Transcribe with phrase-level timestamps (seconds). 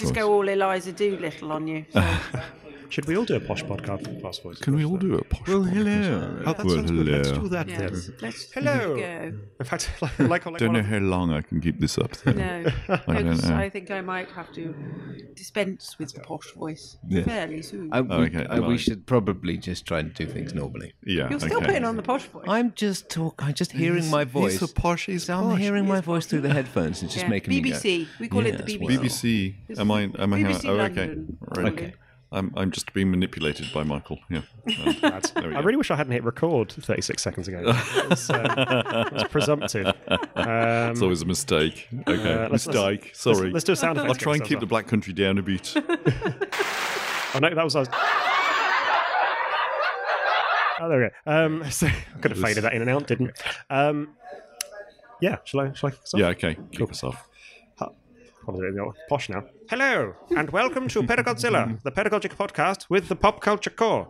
[0.00, 1.84] just go all Eliza Doolittle on you.
[1.92, 2.02] So.
[2.90, 4.58] Should we all do a posh podcast with posh voice?
[4.58, 5.72] Can we all do a posh Well, podcast?
[5.74, 6.42] hello.
[6.44, 7.06] Oh, that Well, sounds good.
[7.06, 7.92] Let's do that yeah, then.
[7.92, 8.96] let's, let's Hello.
[8.96, 9.32] go.
[9.60, 12.10] In fact, like, like, like Don't know how long I can keep this up.
[12.16, 12.32] Though.
[12.32, 13.54] No, I don't know.
[13.54, 14.74] I think I might have to
[15.36, 17.22] dispense with the posh voice Yeah.
[17.22, 17.90] fairly soon.
[17.92, 20.92] I, we, Oh, okay, I- we should probably just try and do things normally.
[21.04, 21.30] Yeah.
[21.30, 21.66] You're still okay.
[21.66, 22.46] putting on the posh voice.
[22.48, 23.40] I'm just talk.
[23.40, 24.58] I'm just hearing my voice.
[24.58, 25.06] He's a posh.
[25.06, 25.60] He's So I'm posh.
[25.60, 27.04] hearing my voice through the headphones.
[27.04, 27.30] It's just Yeah.
[27.30, 27.76] making me go.
[27.76, 28.08] BBC.
[28.18, 28.80] We call it the that's BBC.
[28.80, 29.54] what- BBC.
[29.90, 30.22] Am I?
[30.22, 30.42] Am I?
[30.42, 31.06] BBC oh, okay.
[31.06, 31.38] London.
[31.40, 31.72] Right.
[31.72, 31.94] Okay.
[32.32, 32.52] I'm.
[32.56, 34.20] I'm just being manipulated by Michael.
[34.30, 34.42] Yeah.
[34.68, 37.62] Uh, That's- There we I really wish I hadn't hit record 36 seconds ago.
[37.64, 39.86] It's, was, um, it presumptive.
[39.86, 41.88] Um, it's always a mistake.
[42.06, 42.32] Okay.
[42.32, 43.06] uh, let's- mistake.
[43.06, 43.50] let's, Sorry.
[43.50, 44.10] let's do a sound effect.
[44.10, 45.74] I'll try and keep the black country down a bit.
[47.32, 47.76] Oh no, that was.
[47.76, 47.88] I was...
[50.80, 51.32] Oh, there we go.
[51.32, 53.30] Um, so I could have faded that in and out, didn't.
[53.70, 54.16] Um,
[55.20, 55.72] yeah, shall I?
[55.74, 55.90] Shall I?
[55.92, 56.18] kick us off?
[56.18, 56.26] yeah.
[56.26, 56.56] Okay.
[56.72, 57.28] Kick us off.
[58.44, 58.74] What is it?
[58.74, 59.44] No, Posh now.
[59.70, 64.08] Hello, and welcome to Pedagodzilla, the pedagogic podcast with the pop culture core.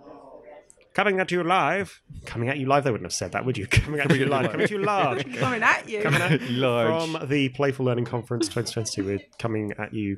[0.94, 2.00] Coming at you live.
[2.24, 2.84] Coming at you live.
[2.84, 3.66] They wouldn't have said that, would you?
[3.70, 4.50] Coming at you live.
[4.52, 5.36] Coming at you large.
[5.36, 6.00] Coming at you.
[6.00, 7.10] Coming at Large.
[7.10, 9.04] from the Playful Learning Conference 2022.
[9.04, 10.16] We're coming at you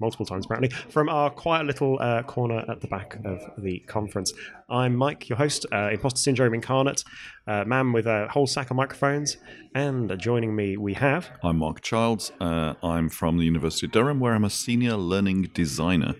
[0.00, 4.32] multiple times, apparently, from our quiet little uh, corner at the back of the conference.
[4.68, 7.02] I'm Mike, your host, uh, Imposter Syndrome Incarnate,
[7.46, 9.38] uh, man with a whole sack of microphones.
[9.74, 11.30] And joining me, we have.
[11.42, 12.30] I'm Mark Childs.
[12.40, 16.14] Uh, I'm from the University of Durham, where I'm a senior learning designer.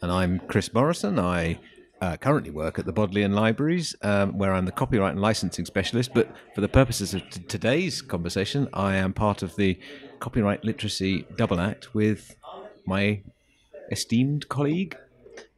[0.00, 1.18] And I'm Chris Morrison.
[1.18, 1.58] I
[2.00, 6.12] uh, currently work at the Bodleian Libraries, um, where I'm the copyright and licensing specialist.
[6.14, 9.78] But for the purposes of t- today's conversation, I am part of the
[10.20, 12.36] copyright literacy double act with
[12.86, 13.22] my
[13.90, 14.96] esteemed colleague.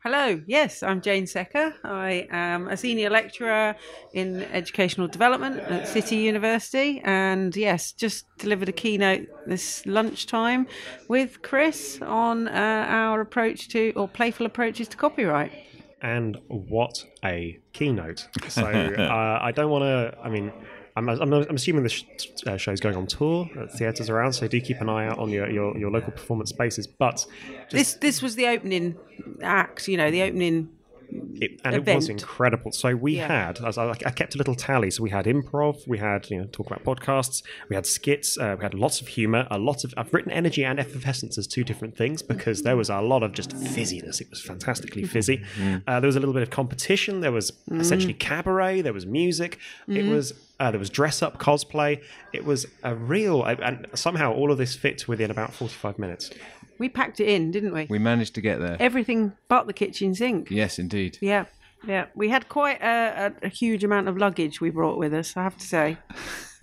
[0.05, 1.75] Hello, yes, I'm Jane Secker.
[1.83, 3.75] I am a senior lecturer
[4.15, 10.67] in educational development at City University, and yes, just delivered a keynote this lunchtime
[11.09, 15.53] with Chris on uh, our approach to, or playful approaches to copyright.
[16.01, 18.29] And what a keynote.
[18.49, 20.53] So uh, I don't want to, I mean,
[20.99, 22.05] I'm, I'm, I'm assuming the sh-
[22.47, 25.49] uh, going on tour at theatres around, so do keep an eye out on your,
[25.51, 26.87] your, your local performance spaces.
[26.87, 27.25] But
[27.71, 28.97] This this was the opening
[29.43, 30.71] act, you know, the opening.
[31.11, 32.73] It, and it was incredible.
[32.73, 33.29] So we Yeah.
[33.47, 34.91] had, as I, I kept a little tally.
[34.91, 38.57] So we had improv, we had you know talk about podcasts, we had skits, uh,
[38.59, 39.95] we had lots of humour, a lot of.
[39.97, 43.33] I've written energy and effervescence as two different things because there was a lot of
[43.33, 44.21] just fizziness.
[44.21, 45.43] It was fantastically fizzy.
[45.87, 47.21] Uh, there was a little bit of competition.
[47.21, 48.81] There was essentially cabaret.
[48.83, 49.59] There was music.
[49.89, 50.33] It was.
[50.61, 52.03] Uh, there was dress up cosplay.
[52.33, 56.31] It was a real, and somehow all of this fit within about forty-five minutes.
[56.79, 57.87] We packed it in, didn't we?
[57.89, 58.77] We managed to get there.
[58.79, 60.51] Everything but the kitchen sink.
[60.51, 61.19] Yes, indeed.
[61.21, 61.47] Yeah,
[61.87, 62.07] yeah.
[62.15, 65.43] We had quite a, a, a huge amount of luggage we brought with us, I
[65.43, 65.99] have to say.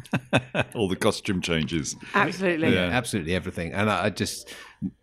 [0.76, 1.96] All the costume changes.
[2.14, 2.74] Absolutely.
[2.74, 2.86] Yeah.
[2.86, 3.74] Absolutely everything.
[3.74, 4.54] And I, I just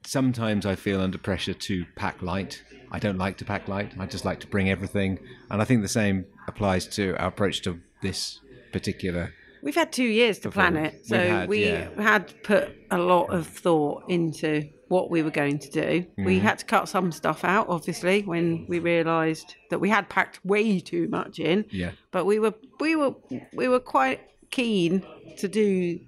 [0.04, 2.62] sometimes I feel under pressure to pack light.
[2.90, 3.92] I don't like to pack light.
[3.98, 5.18] I just like to bring everything.
[5.50, 8.40] And I think the same applies to our approach to this
[8.72, 9.32] particular.
[9.62, 12.02] We've had two years to plan it, so We've had, we yeah.
[12.02, 15.91] had put a lot of thought into what we were going to do.
[16.16, 16.47] We Mm-hmm.
[16.48, 20.80] had to cut some stuff out, obviously, when we realised that we had packed way
[20.80, 21.64] too much in.
[21.70, 21.92] Yeah.
[22.14, 22.54] But we were
[22.84, 23.14] we were
[23.60, 24.20] we were quite
[24.50, 25.03] keen
[25.38, 25.98] to do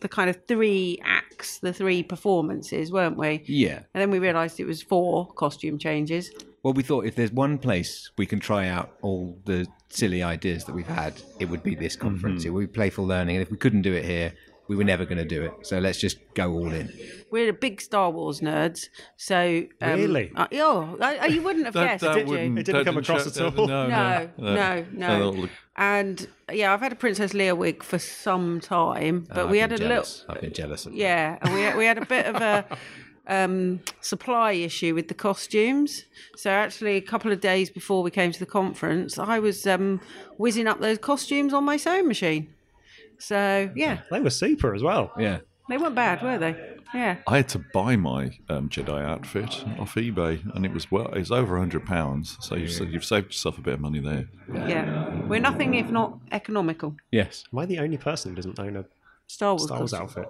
[0.00, 3.42] the kind of three acts, the three performances, weren't we?
[3.46, 3.78] Yeah.
[3.94, 6.30] And then we realised it was four costume changes.
[6.62, 10.64] Well, we thought if there's one place we can try out all the silly ideas
[10.64, 12.44] that we've had, it would be this conference.
[12.44, 13.36] It would be playful learning.
[13.36, 14.32] And if we couldn't do it here,
[14.68, 15.52] we were never going to do it.
[15.66, 16.90] So let's just go all in.
[17.30, 20.32] We're big Star Wars nerds, so um, Really?
[20.34, 22.34] Uh, oh, uh, you wouldn't have guessed, did you?
[22.56, 23.66] It didn't come across show- at all.
[23.66, 24.54] No, No, no,
[24.92, 25.30] no, no.
[25.30, 29.58] look- And yeah, I've had a Princess Leia wig for some time, but I've we
[29.58, 30.20] had a jealous.
[30.20, 32.64] little, I've been jealous of yeah, and we we had a bit of a
[33.26, 36.04] um, supply issue with the costumes.
[36.36, 40.00] So actually, a couple of days before we came to the conference, I was um,
[40.38, 42.54] whizzing up those costumes on my sewing machine.
[43.18, 45.12] So yeah, They were super as well.
[45.18, 45.38] Yeah.
[45.68, 46.56] they weren't bad, were they?
[46.92, 47.16] Yeah.
[47.26, 51.18] I had to buy my um, Jedi outfit off eBay, and it was well, it
[51.18, 52.36] was over hundred pounds.
[52.40, 54.28] So you've, you've saved yourself a bit of money there.
[54.52, 56.94] Yeah, we're nothing if not economical.
[57.10, 57.44] Yes.
[57.52, 58.84] Am I the only person who doesn't own a
[59.26, 59.64] Star Wars.
[59.64, 60.28] Star Wars outfit?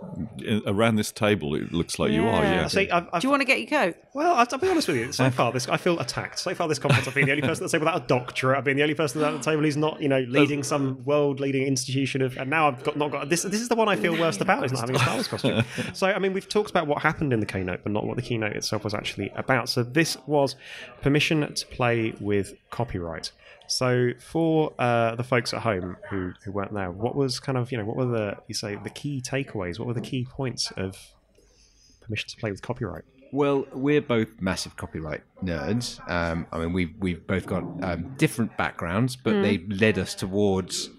[0.66, 2.42] Around this table, it looks like you are.
[2.42, 2.54] Yeah.
[2.54, 2.66] Yeah.
[2.68, 3.96] See, I've, I've Do you want to get your coat?
[4.14, 5.12] Well, I'll, I'll be honest with you.
[5.12, 6.38] So far, this I feel attacked.
[6.38, 8.56] So far, this conference, I've been the only person at the table without a doctorate.
[8.56, 11.64] I've been the only person at the table who's not, you know, leading some world-leading
[11.64, 12.36] institution of.
[12.36, 13.42] And now I've got not got this.
[13.42, 15.64] This is the one I feel worst about is not having a Star Wars costume.
[15.92, 18.22] So, I mean, we've talked about what happened in the keynote, but not what the
[18.22, 19.68] keynote itself was actually about.
[19.68, 20.56] So, this was
[21.02, 23.32] permission to play with copyright.
[23.76, 27.72] So, for uh, the folks at home who, who weren't there, what was kind of,
[27.72, 29.80] you know, what were the you say the key takeaways?
[29.80, 30.96] What were the key points of
[32.00, 33.02] permission to play with copyright?
[33.32, 35.98] Well, we're both massive copyright nerds.
[36.08, 40.90] Um, I mean, we've we've both got um, different backgrounds, but they led us towards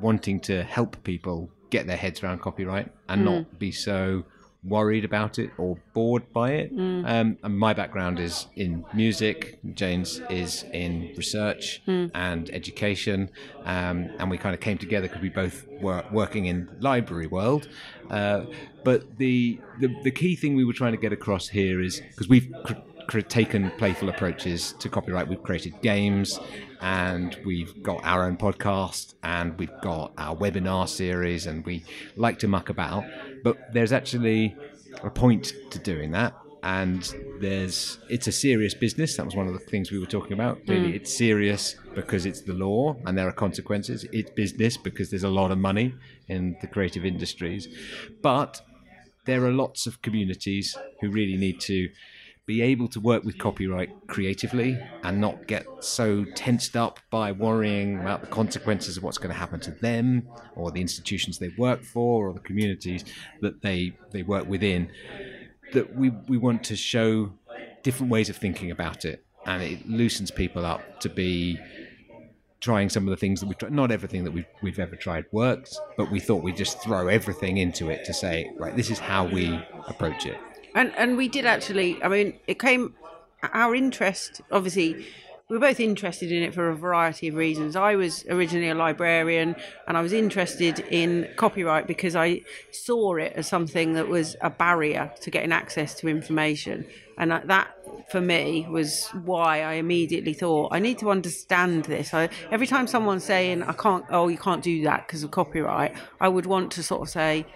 [0.00, 4.24] wanting to help people get their heads around copyright and not be so
[4.62, 6.70] worried about it or bored by it.
[6.72, 9.58] Um, and my background is in music.
[9.74, 13.30] Jane's is in research and education,
[13.64, 17.68] um, and we kind of came together because we both were working in library world.
[18.10, 18.44] Uh,
[18.84, 22.28] but the, the the key thing we were trying to get across here is because
[22.28, 22.74] we've cr-
[23.10, 25.26] cr- taken playful approaches to copyright.
[25.26, 26.38] We've created games,
[26.80, 31.84] and we've got our own podcast, and we've got our webinar series, and we
[32.16, 33.04] like to muck about.
[33.42, 34.56] But there's actually
[35.02, 39.16] a point to doing that, and there's it's a serious business.
[39.16, 40.58] That was one of the things we were talking about.
[40.58, 40.66] Mm.
[40.66, 44.06] Clearly, it's serious because it's the law and there are consequences.
[44.12, 45.94] It's business because there's a lot of money
[46.28, 47.66] in the creative industries,
[48.22, 48.60] but
[49.24, 51.88] there are lots of communities who really need to
[52.50, 58.00] be able to work with copyright creatively and not get so tensed up by worrying
[58.00, 61.84] about the consequences of what's going to happen to them or the institutions they work
[61.84, 63.04] for or the communities
[63.40, 64.90] that they, they work within.
[65.74, 67.32] That we, we want to show
[67.84, 71.56] different ways of thinking about it and it loosens people up to be
[72.60, 73.72] trying some of the things that we've tried.
[73.72, 77.58] Not everything that we've, we've ever tried works, but we thought we'd just throw everything
[77.58, 79.56] into it to say, right, this is how we
[79.86, 80.36] approach it.
[80.74, 82.02] And and we did actually.
[82.02, 82.94] I mean, it came.
[83.42, 85.06] Our interest, obviously,
[85.48, 87.74] we were both interested in it for a variety of reasons.
[87.74, 89.56] I was originally a librarian,
[89.88, 94.50] and I was interested in copyright because I saw it as something that was a
[94.50, 96.86] barrier to getting access to information,
[97.18, 97.76] and that-.
[98.10, 102.12] For me, was why I immediately thought I need to understand this.
[102.12, 105.94] I, every time someone's saying I can't, oh, you can't do that because of copyright,
[106.20, 107.46] I would want to sort of say,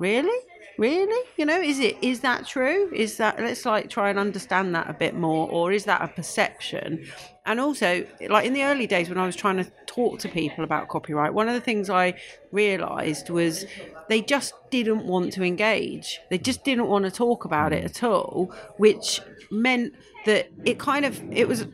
[0.00, 0.38] really
[0.78, 1.28] really?
[1.36, 2.90] You know is it is that true?
[2.94, 6.08] Is that let's like try and understand that a bit more or is that a
[6.08, 7.06] perception?
[7.44, 10.64] And also like in the early days when i was trying to talk to people
[10.64, 12.12] about copyright one of the things i
[12.52, 13.64] realized was
[14.08, 16.20] they just didn't want to engage.
[16.30, 19.20] They just didn't want to talk about it at all which
[19.50, 19.94] meant
[20.26, 21.66] that it kind of it was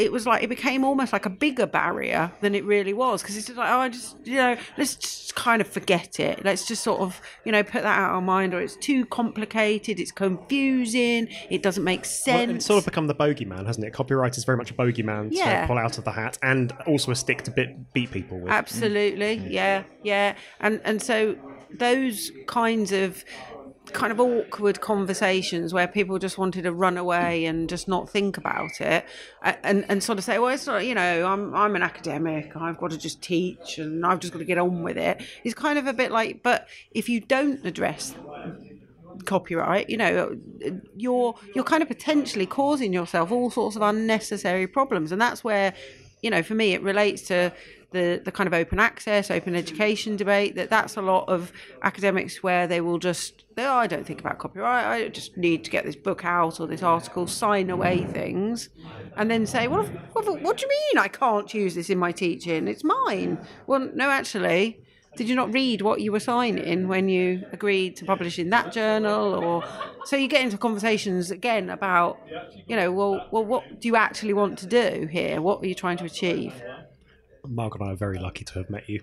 [0.00, 3.36] it was like it became almost like a bigger barrier than it really was because
[3.36, 6.66] it's just like oh I just you know let's just kind of forget it let's
[6.66, 10.00] just sort of you know put that out of our mind or it's too complicated
[10.00, 13.92] it's confusing it doesn't make Well, sense it's sort of become the bogeyman, hasn't it?
[13.92, 15.62] Copyright is very much a bogeyman Yeah.
[15.62, 18.50] to pull out of the hat, and also a stick to bit, beat people with.
[18.52, 19.50] Absolutely, mm.
[19.50, 21.36] yeah, yeah, and and so
[21.78, 23.24] those kinds of
[23.90, 28.36] kind of awkward conversations where people just wanted to run away and just not think
[28.36, 29.04] about it
[29.42, 32.78] and and sort of say well it's not you know I'm I'm an academic I've
[32.78, 35.20] got to just teach and I've just got to get on with it.
[35.20, 38.14] it is kind of a bit like but if you don't address
[39.24, 40.36] copyright you know
[40.96, 45.74] you're you're kind of potentially causing yourself all sorts of unnecessary problems and that's where
[46.22, 47.52] you know for me it relates to
[47.90, 51.52] the the kind of open access open education debate that that's a lot of
[51.82, 54.86] academics where they will just oh, I don't think about copyright.
[54.86, 58.70] I just need to get this book out or this article sign away things
[59.16, 62.12] and then say well what, what do you mean I can't use this in my
[62.12, 62.68] teaching?
[62.68, 63.38] It's mine.
[63.66, 64.80] Well no actually
[65.16, 68.72] did you not read what you were signing when you agreed to publish in that
[68.72, 69.34] journal?
[69.34, 69.64] Or
[70.04, 72.20] so you get into conversations again about
[72.66, 75.42] you know well well what do you actually want to do here?
[75.42, 76.54] What are you trying to achieve
[77.46, 79.02] Mark and I are very lucky to have met you.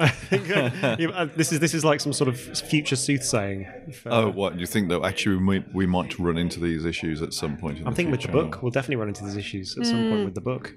[0.00, 3.66] I think uh, you- uh, this is this is like some sort of future soothsaying.
[3.88, 4.58] If, uh, Oh, what?
[4.58, 7.78] You think that actually we might, we might run into these issues at some point
[7.78, 10.02] in I'm the thinking with the book, we'll definitely run into these issues at some
[10.04, 10.10] Hmm.
[10.10, 10.76] point with the book.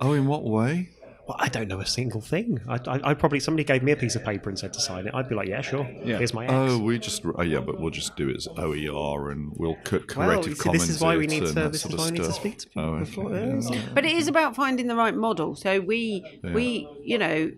[0.00, 0.90] Oh, in what way?
[1.28, 2.58] Well, I don't know a single thing.
[2.66, 5.06] I, I, I probably somebody gave me a piece of paper and said to sign
[5.06, 5.14] it.
[5.14, 5.84] I'd be like, yeah, sure.
[5.84, 6.72] Here's my oh, X.
[6.72, 10.16] Oh, we just oh yeah, but we'll just do it as OER and we'll cut
[10.16, 10.86] well, corrective you see, comments.
[10.86, 11.68] this is why we need and to.
[11.68, 12.82] This is why we need to speak to people.
[12.82, 13.04] Oh, okay.
[13.04, 13.60] before, Yeah.
[13.60, 13.82] yeah.
[13.92, 17.50] but it is about finding the right model so we we you know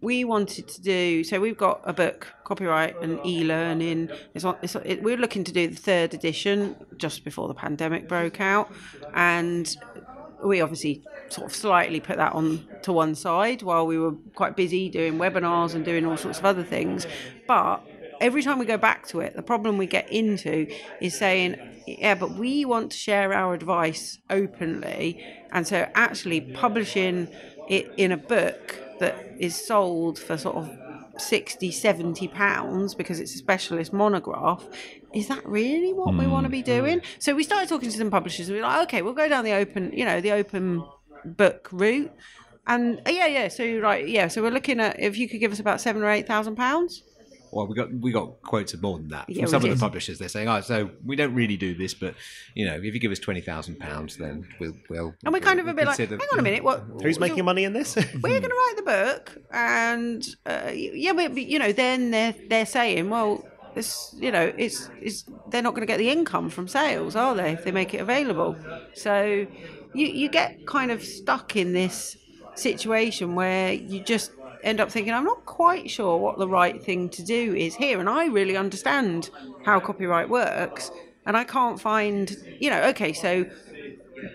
[0.00, 4.74] we wanted to do so we've got a book copyright and e-learning it's, on, it's
[4.76, 8.72] it, we're looking to do the third edition just before the pandemic broke out
[9.14, 9.76] and
[10.44, 14.56] we obviously sort of slightly put that on to one side while we were quite
[14.56, 17.06] busy doing webinars and doing all sorts of other things.
[17.46, 17.86] But
[18.20, 20.66] every time we go back to it the problem we get into
[21.02, 21.54] is saying
[21.86, 25.22] yeah but we want to share our advice openly.
[25.52, 27.28] And so actually publishing
[27.68, 30.70] it in a book that is sold for sort of
[31.18, 34.66] 60 70 pounds because it's a specialist monograph
[35.14, 36.66] is that really what we want to mm, be mm.
[36.66, 37.00] doing?
[37.18, 39.44] So we started talking to some publishers and we were like okay we'll go down
[39.44, 40.84] the open you know the open
[41.26, 42.12] book route
[42.66, 45.40] and uh, yeah yeah so you're right yeah so we're looking at if you could
[45.40, 47.02] give us about seven or eight thousand pounds
[47.52, 49.82] well, we got we got quotes of more than that Yeah, from some of the
[49.82, 50.18] publishers.
[50.18, 52.14] They're saying, "Oh, so we don't really do this, but
[52.54, 55.60] you know, if you give us twenty thousand pounds, then we'll we'll." And we're kind
[55.60, 56.84] of a bit like, hang on a minute, what?
[57.02, 57.96] Who's so making money in this?
[58.22, 62.34] We're going to write the book, and uh, yeah, but but, you know, then they're
[62.48, 63.42] they're saying, well,
[63.74, 67.34] this, you know, it's it's they're not going to get the income from sales, are
[67.34, 67.52] they?
[67.52, 68.56] If they make it available,
[68.94, 69.46] so
[69.96, 72.16] you you get kind of stuck in this
[72.54, 77.08] situation where you just end up thinking, I'm not quite sure what the right thing
[77.10, 79.30] to do is here, and I really understand
[79.64, 80.90] how copyright works,
[81.24, 83.46] and I can't find, you know, okay, so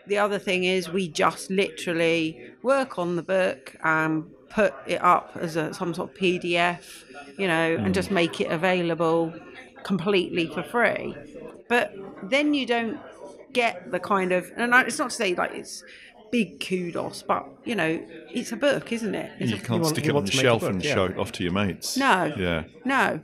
[0.07, 5.31] the other thing is we just literally work on the book and put it up
[5.35, 7.03] as a, some sort of PDF,
[7.37, 7.93] you know, and mm.
[7.93, 9.33] just make it available
[9.83, 11.15] completely for free.
[11.67, 12.99] But then you don't
[13.53, 15.83] get the kind of, and it's not to say like it's
[16.31, 18.01] big kudos, but you know,
[18.33, 19.31] it's a book, isn't it?
[19.39, 20.69] It's You a, can't want- stick you it on the to make a shelf book,
[20.71, 20.93] and yeah.
[20.93, 21.97] show it off to your mates.
[21.97, 22.33] No.
[22.37, 22.63] Yeah.
[22.85, 23.19] no.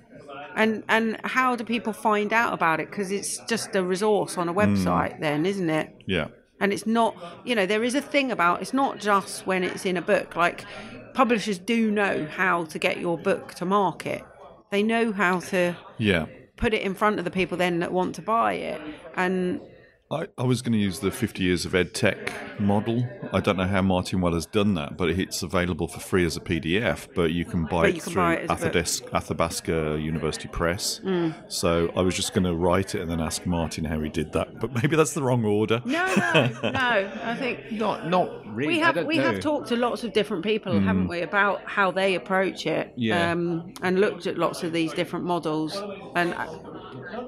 [0.55, 2.89] And and how do people find out about it?
[2.89, 4.60] Because it's just a resource on a hmm.
[4.60, 5.96] website, then, isn't it?
[6.05, 6.27] Yeah.
[6.60, 7.15] And it's not,
[7.46, 10.36] you know, there is a thing about it's not just when it's in a book.
[10.36, 10.65] Like
[11.13, 14.24] publishers do know how to get your book to market.
[14.72, 16.25] They know how to Yeah.
[16.57, 18.81] put it in front of the people then that want to buy it.
[19.15, 19.62] And
[20.10, 23.06] I, I was going to use the 50 years of ed tech model.
[23.34, 26.40] I don't know how Martin Weller's done that, but it's available for free as a
[26.40, 27.10] PDF.
[27.14, 28.74] But you can buy But it can through buy it as a book.
[28.74, 28.82] Mm.
[28.82, 31.02] Athabas- Athabasca University Press.
[31.50, 34.32] So I was just going to write it and then ask Martin how he did
[34.32, 34.62] that.
[34.62, 35.82] But maybe that's the wrong order.
[35.84, 37.12] no, no, no.
[37.24, 38.68] I think Not not really.
[38.76, 39.24] we have we know.
[39.24, 43.32] have talked to lots of different people, haven't we, about how they approach it, Yeah.
[43.34, 45.76] um, and looked at lots of these different models.
[46.16, 46.46] And uh,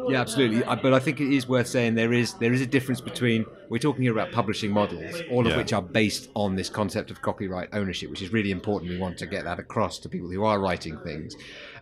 [0.09, 0.63] Yeah, absolutely.
[0.63, 3.45] I- But I think it is worth saying there is there is a difference between
[3.69, 5.57] we're talking here about publishing models, all of Yeah.
[5.57, 8.91] which are based on this concept of copyright ownership, which is really important.
[8.91, 11.35] We want to get that across to people who are writing things.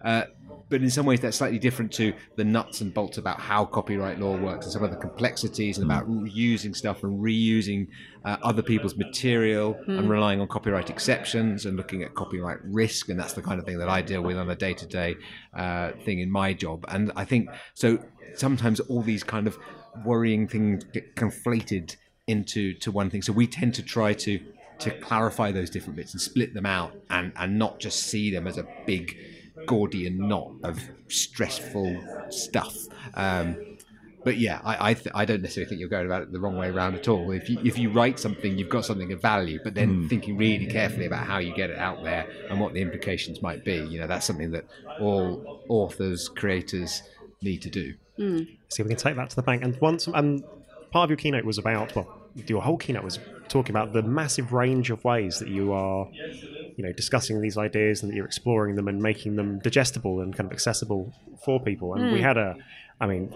[0.03, 0.23] Uh,
[0.69, 4.19] but in some ways, that's slightly different to the nuts and bolts about how copyright
[4.19, 6.25] law works and some of the complexities and about hmm.
[6.27, 7.87] using stuff and reusing
[8.25, 10.07] uh, other people's material and hmm.
[10.07, 13.09] relying on copyright exceptions and looking at copyright risk.
[13.09, 15.15] And that's the kind of thing that I deal with on a day to day
[16.03, 16.85] thing in my job.
[16.89, 17.99] And I think so
[18.35, 19.57] sometimes all these kind of
[20.05, 21.95] worrying things get conflated
[22.27, 23.21] into to one thing.
[23.21, 24.39] So we tend to try to
[24.79, 28.45] to clarify those different bits and split them out and, and not just see them
[28.45, 29.17] as a big
[29.67, 32.75] Gordian knot of stressful stuff.
[33.13, 33.77] Um,
[34.23, 36.57] but yeah, I I, th- I don't necessarily think you're going about it the wrong
[36.57, 37.31] way around at all.
[37.31, 40.65] If you if you write something, you've got something of value, but then thinking really
[40.65, 43.75] carefully about how you get it out there and what the implications might be.
[43.75, 44.65] You know, that's something that
[44.99, 47.03] all authors, creators
[47.41, 47.93] need to do.
[48.69, 49.63] See, we can take that to the bank.
[49.63, 50.43] And once, and
[50.91, 52.07] part of your keynote was about, well,
[52.47, 56.09] your whole keynote was talking about the massive range of ways that you are,
[56.77, 60.33] you know, discussing these ideas and that you're exploring them and making them digestible and
[60.35, 61.93] kind of accessible for people.
[61.95, 62.55] And we had a,
[63.01, 63.33] I mean,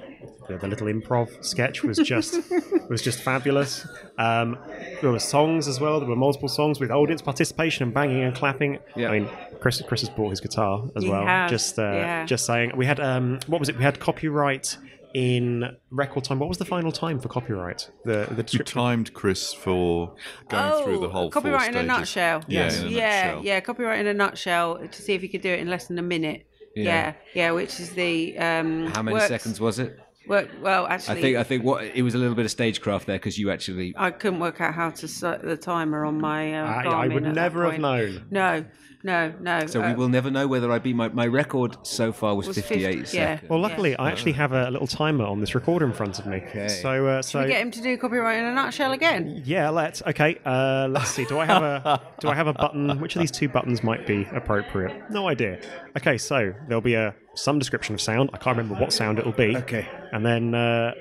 [0.47, 2.39] the, the little improv sketch was just
[2.89, 3.85] was just fabulous.
[4.17, 4.57] Um,
[5.01, 5.99] there were songs as well.
[5.99, 8.77] There were multiple songs with audience participation and banging and clapping.
[8.95, 9.09] Yeah.
[9.09, 9.29] I mean,
[9.59, 11.25] Chris Chris has brought his guitar as He well.
[11.25, 12.25] has, Just uh, yeah.
[12.25, 13.77] just saying, we had um, what was it?
[13.77, 14.77] We had copyright
[15.13, 16.39] in record time.
[16.39, 17.89] What was the final time for copyright?
[18.05, 20.15] The the You timed Chris for
[20.49, 22.43] going through the whole four Oh, copyright in a nutshell.
[22.47, 22.79] Yeah, Yes.
[22.81, 23.45] in a yeah, nutshell.
[23.45, 25.97] yeah, copyright in a nutshell to see if you could do it in less than
[25.99, 26.45] a minute.
[26.75, 26.83] Yeah.
[26.83, 29.99] Yeah, yeah, which is the um, How many works- seconds was it?
[30.27, 33.07] Work, well, actually, I think I think what it was a little bit of stagecraft
[33.07, 36.53] there because you actually I couldn't work out how to set the timer on my.
[36.53, 38.27] Uh, I, I would at that never have known.
[38.29, 38.63] No,
[39.03, 39.65] no, no.
[39.67, 42.47] so uh, we will never know whether I beat my my record so far was,
[42.47, 43.35] was 58 50 yeah.
[43.35, 43.49] seconds.
[43.49, 46.43] Well, luckily, I actually have a little timer on this recorder in front of me.
[46.67, 49.41] So, uh, so we get him to do copyright in a nutshell again.
[49.45, 50.01] yeah, let's.
[50.03, 51.25] Okay, uh, let's see.
[51.25, 52.99] Do I have a do I have a button?
[52.99, 55.09] Which of these two buttons might be appropriate?
[55.09, 55.59] No idea.
[55.97, 58.29] Okay, so there'll be a some description of sound.
[58.33, 59.55] I can't remember what sound it'll be.
[59.57, 59.87] Okay.
[60.11, 60.93] and then uh,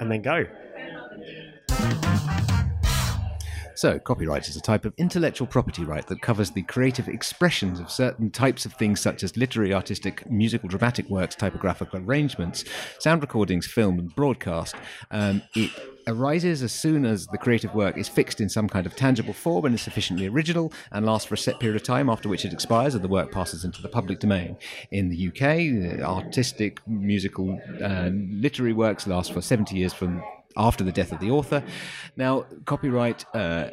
[0.00, 0.44] and then go.
[3.76, 7.90] So, copyright is a type of intellectual property right that covers the creative expressions of
[7.90, 12.64] certain types of things such as literary, artistic, musical, dramatic works, typographical arrangements,
[13.00, 14.76] sound recordings, film, and broadcast.
[15.10, 15.70] Um, it
[16.06, 19.64] arises as soon as the creative work is fixed in some kind of tangible form
[19.64, 22.52] and is sufficiently original and lasts for a set period of time after which it
[22.52, 24.56] expires and the work passes into the public domain.
[24.90, 30.22] In the UK, artistic, musical, and literary works last for 70 years from
[30.56, 31.62] after the death of the author.
[32.16, 33.70] Now, copyright uh,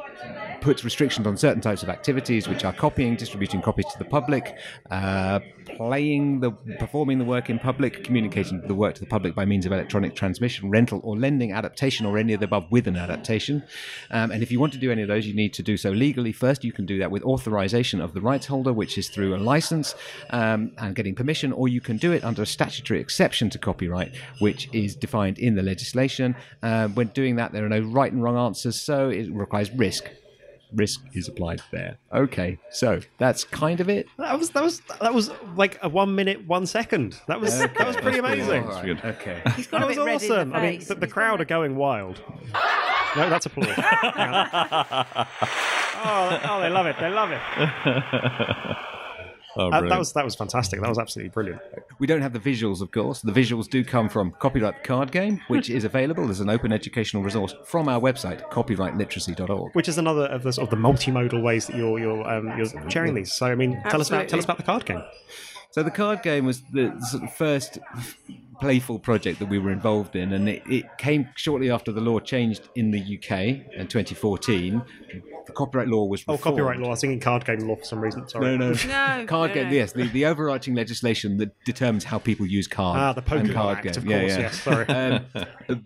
[0.62, 4.58] puts restrictions on certain types of activities, which are copying, distributing copies to the public,
[4.90, 5.40] uh,
[5.78, 9.66] playing the, performing the work in public, communicating the work to the public by means
[9.66, 13.64] of electronic transmission, rental or lending, adaptation, or any of the above with an adaptation.
[14.10, 15.92] Um, and if you want to do any of those, you need to do so
[15.92, 16.64] legally first.
[16.64, 19.96] You can do that with authorization of the rights holder, which is through a license
[20.32, 24.16] um, and getting permission, or you can do it under a statutory exception to copyright,
[24.40, 26.36] which is defined in the legislation.
[26.72, 30.06] Uh, when doing that, there are no right and wrong answers, so it requires risk
[30.74, 31.98] risk is applied there.
[32.14, 34.08] Okay, so that's kind of it.
[34.18, 37.20] That was that was that was like a one minute one second.
[37.28, 38.64] That was that was pretty amazing.
[38.64, 39.42] All right, Okay.
[39.58, 40.40] He's got That a was bit red awesome.
[40.40, 40.88] in the I mean, face.
[40.88, 42.22] the, the He's crowd are going wild.
[43.18, 43.68] No, that's applause.
[43.76, 44.48] Hang on.
[46.06, 46.96] oh, oh, they love it.
[47.02, 48.78] They love it.
[49.58, 50.80] Oh, Uh, that was that was fantastic.
[50.82, 51.62] That was absolutely brilliant.
[52.00, 53.22] We don't have the visuals, of course.
[53.22, 56.72] The visuals do come from Copyright the Card Game, which is available as an open
[56.72, 59.76] educational resource from our website, copyrightliteracy.org.
[59.76, 62.90] Which is another of the sort of the multimodal ways that you're you're um, you're
[62.90, 63.34] sharing these.
[63.34, 65.04] So I mean, tell us about tell us about the card game.
[65.72, 67.80] So the card game was the sort of first
[68.62, 72.20] playful project that we were involved in, and it, it came shortly after the law
[72.20, 73.32] changed in the UK
[73.76, 74.82] in 2014.
[75.48, 76.88] The copyright law was Oh, copyright law.
[76.88, 78.28] I was thinking card game law for some reason.
[78.30, 78.46] Sorry.
[78.46, 79.66] No, no, No, Card no, game.
[79.68, 79.74] no.
[79.74, 83.00] Yes, the, the overarching legislation that determines how people use cards.
[83.00, 84.14] Ah, the Poker card Act, of course.
[84.14, 84.40] Yeah, yeah.
[84.40, 84.86] Yes, sorry.
[84.88, 85.26] um,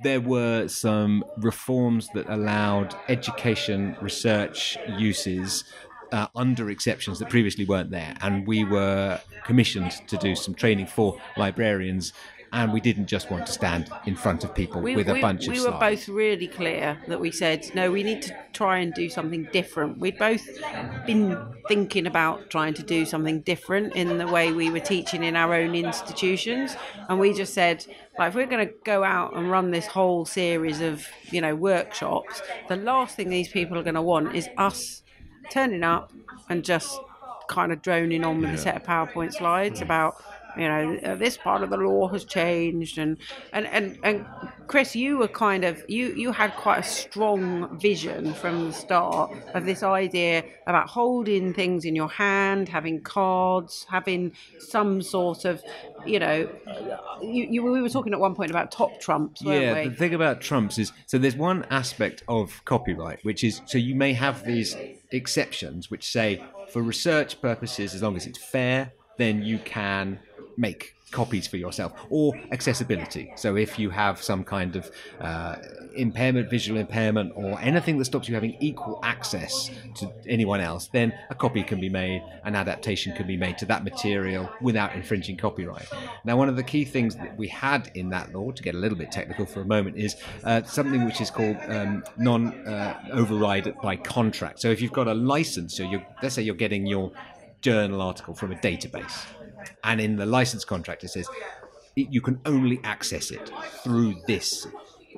[0.03, 5.63] there were some reforms that allowed education research uses
[6.11, 8.15] uh, under exceptions that previously weren't there.
[8.21, 12.11] And we were commissioned to do some training for librarians.
[12.55, 15.21] And we didn't just want to stand in front of people we, with a we-
[15.21, 18.35] bunch we of We were both really clear that we said no we need to
[18.53, 19.97] try and do something different.
[19.97, 20.47] We'd both
[21.05, 25.35] been thinking about trying to do something different in the way we were teaching in
[25.35, 26.77] our own institutions.
[27.09, 27.85] And we just said
[28.17, 31.53] like if we're going to go out and run this whole series of you know
[31.55, 35.03] workshops the last thing these people are going to want is us
[35.49, 36.13] turning up
[36.49, 36.99] and just
[37.47, 40.15] kind of droning on with a set of PowerPoint slides about
[40.57, 43.17] you know uh, this part of the law has changed and
[43.53, 44.25] and and, and
[44.67, 49.31] Chris you were kind of you you had quite a strong vision from the start
[49.53, 55.61] of this idea about holding things in your hand having cards having some sort of
[56.05, 56.49] you know
[57.21, 59.89] you, you we were talking at one point about top trumps weren't Yeah, we?
[59.89, 63.95] the thing about trumps is so there's one aspect of copyright which is so you
[63.95, 64.75] may have these
[65.11, 70.19] exceptions which say for research purposes, as long as it's fair, then you can
[70.57, 73.31] make copies for yourself or accessibility.
[73.37, 74.91] So if you have some kind of
[75.21, 75.55] uh,
[75.95, 81.13] impairment, visual impairment, or anything that stops you having equal access to anyone else, then
[81.29, 85.37] a copy can be made, an adaptation can be made to that material without infringing
[85.37, 85.87] copyright.
[86.25, 88.77] Now, one of the key things that we had in that law, to get a
[88.77, 93.95] little bit technical for a moment, is uh, something which is called um, non-override by
[93.95, 94.59] contract.
[94.59, 97.11] So if you've got a license, so you let's say you're getting your
[97.61, 99.25] journal article from a database,
[99.83, 101.27] and in the license contract it says
[101.95, 103.51] it- you can only access it
[103.83, 104.67] through this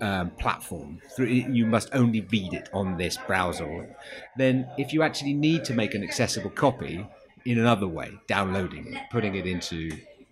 [0.01, 1.01] um, platform.
[1.15, 3.95] Through you must only read it on this browser.
[4.37, 7.03] Then, if you actually need to make an accessible copy
[7.45, 9.89] in another way, downloading it, putting it into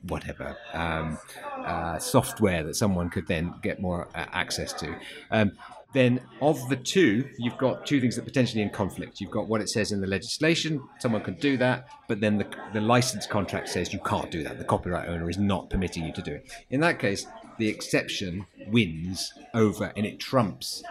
[0.07, 1.17] whatever um,
[1.57, 4.95] uh, software that someone could then get more uh, access to.
[5.31, 5.53] Um,
[5.95, 9.21] then, of the two, you've got two things that are potentially in conflict.
[9.21, 12.47] You've got what it says in the legislation, someone can do that, but then the,
[12.73, 14.57] the license contract says you can't do that.
[14.57, 16.51] The copyright owner is not permitting you to do it.
[16.69, 17.25] In that case,
[17.57, 20.83] the exception wins over and it trumps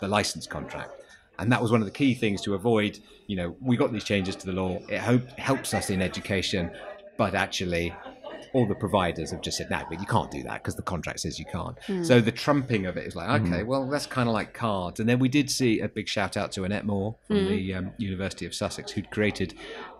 [0.00, 0.92] the license contract.
[1.38, 3.00] And that was one of the key things to avoid.
[3.26, 4.78] You know, we got these changes to the law.
[4.88, 5.00] It
[5.38, 6.70] helps us in education,
[7.16, 7.92] but actually,
[8.52, 11.20] all the providers have just said, no, but you can't do that because the contract
[11.20, 11.76] says you can't.
[12.04, 15.00] So the trumping of it is like, okay, well, that's kind of like cards.
[15.00, 17.92] And then we did see a big shout out to Annette Moore from the um,
[17.98, 19.54] University of Sussex, who'd created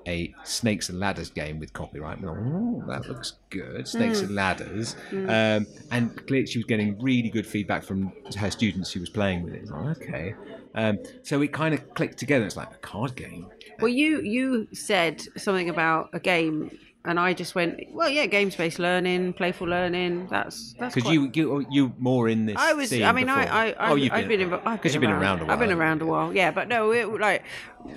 [0.07, 2.21] a Snakes and Ladders game with copyright.
[2.21, 3.87] We thought, "Ooh, that looks good.
[3.87, 4.97] Snakes and Ladders.
[5.13, 9.45] Um, and clearly she was getting really good feedback from her students who was playing
[9.45, 9.69] with it.
[9.71, 10.35] Like, okay.
[10.75, 12.45] Um, so it kind of clicked together.
[12.45, 13.47] It's like a card game.
[13.81, 18.55] Well, you you said something about a game, and I just went, well, yeah, games
[18.55, 20.29] based learning, playful learning.
[20.31, 22.57] That's that's Because quite- you, you you more in this.
[22.59, 22.93] I was.
[22.93, 23.41] I mean, before.
[23.41, 25.53] I, I, oh, you've I've been, been, because you've been around a while.
[25.53, 26.33] I've been around a while.
[26.35, 27.43] Yeah, but no, it, like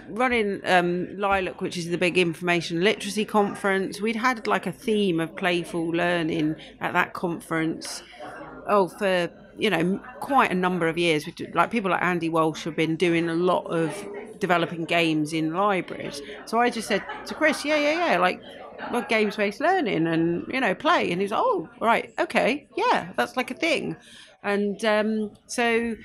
[0.09, 4.01] running um, Lilac, which is the big information literacy conference.
[4.01, 8.01] We'd had like a theme of playful learning at that conference.
[8.67, 11.25] Oh, for you know, quite a number of years.
[11.53, 13.93] Like people like Andy Walsh have been doing a lot of
[14.39, 16.21] developing games in libraries.
[16.45, 18.41] So I just said to Chris, yeah, yeah, yeah, like
[18.91, 21.11] well, games based learning and you know play.
[21.11, 23.95] And he's like, oh right okay yeah that's like a thing.
[24.45, 25.95] And um, so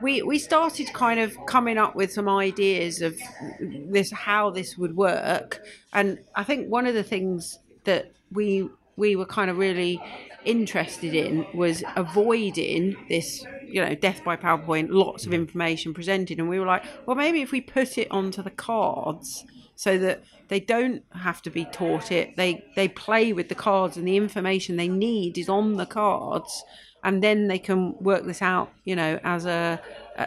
[0.00, 3.18] we we started kind of coming up with some ideas of
[3.60, 5.60] this how this would work.
[5.92, 10.00] And I think one of the things that we we were kind of really
[10.44, 16.38] interested in was avoiding this you know death by powerpoint lots of information presented.
[16.38, 19.44] And we were like well maybe if we put it onto the cards
[19.80, 22.36] so that they don't have to be taught it.
[22.36, 26.62] They they play with the cards and the information they need is on the cards.
[27.02, 29.80] And then they can work this out you know as a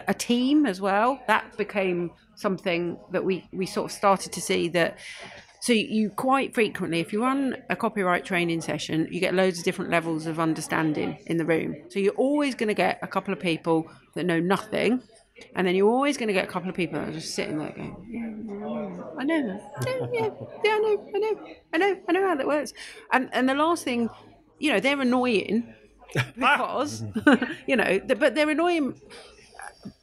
[0.08, 1.22] a team as well.
[1.28, 4.98] That became something that we we sort of started to see that
[5.62, 9.64] so you quite frequently, if you run a copyright training session, you get loads of
[9.64, 11.76] different levels of understanding in the room.
[11.90, 15.02] So you're always going to get a couple of people that know nothing,
[15.56, 17.58] and then you're always going to get a couple of people that are just sitting
[17.58, 19.86] there going, yeah, I know that.
[19.86, 20.30] Yeah, yeah,
[20.64, 22.74] yeah, I know, I know, I know, I know how that works.
[23.12, 24.10] And and the last thing,
[24.60, 25.74] you know, they're annoying
[26.36, 27.04] because,
[27.68, 29.00] you know, but they're annoying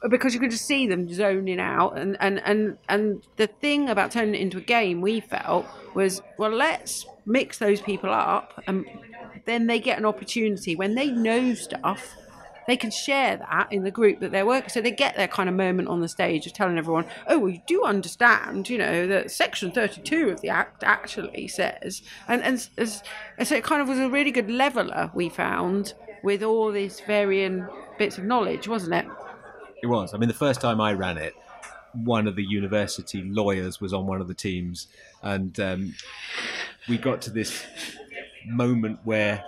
[0.03, 3.89] uh, because you can just see them zoning out and, and and and the thing
[3.89, 8.63] about turning it into a game we felt was well let's mix those people up
[8.67, 8.85] and
[9.47, 12.15] then they get an opportunity when they know stuff
[12.71, 15.49] they can share that in the group that they're working so they get their kind
[15.49, 19.07] of moment on the stage of telling everyone oh well you do understand you know
[19.07, 23.89] that section 32 of the act actually says and and, and so it kind of
[23.89, 27.67] was a really good leveler we found with all these varying
[27.99, 29.07] bits of knowledge wasn't it
[29.83, 30.15] it was.
[30.15, 31.35] I mean, the first time I ran it,
[31.93, 34.89] one of the university lawyers was on one of the teams,
[35.23, 35.95] and um,
[36.89, 37.65] we got to this
[38.47, 39.45] moment where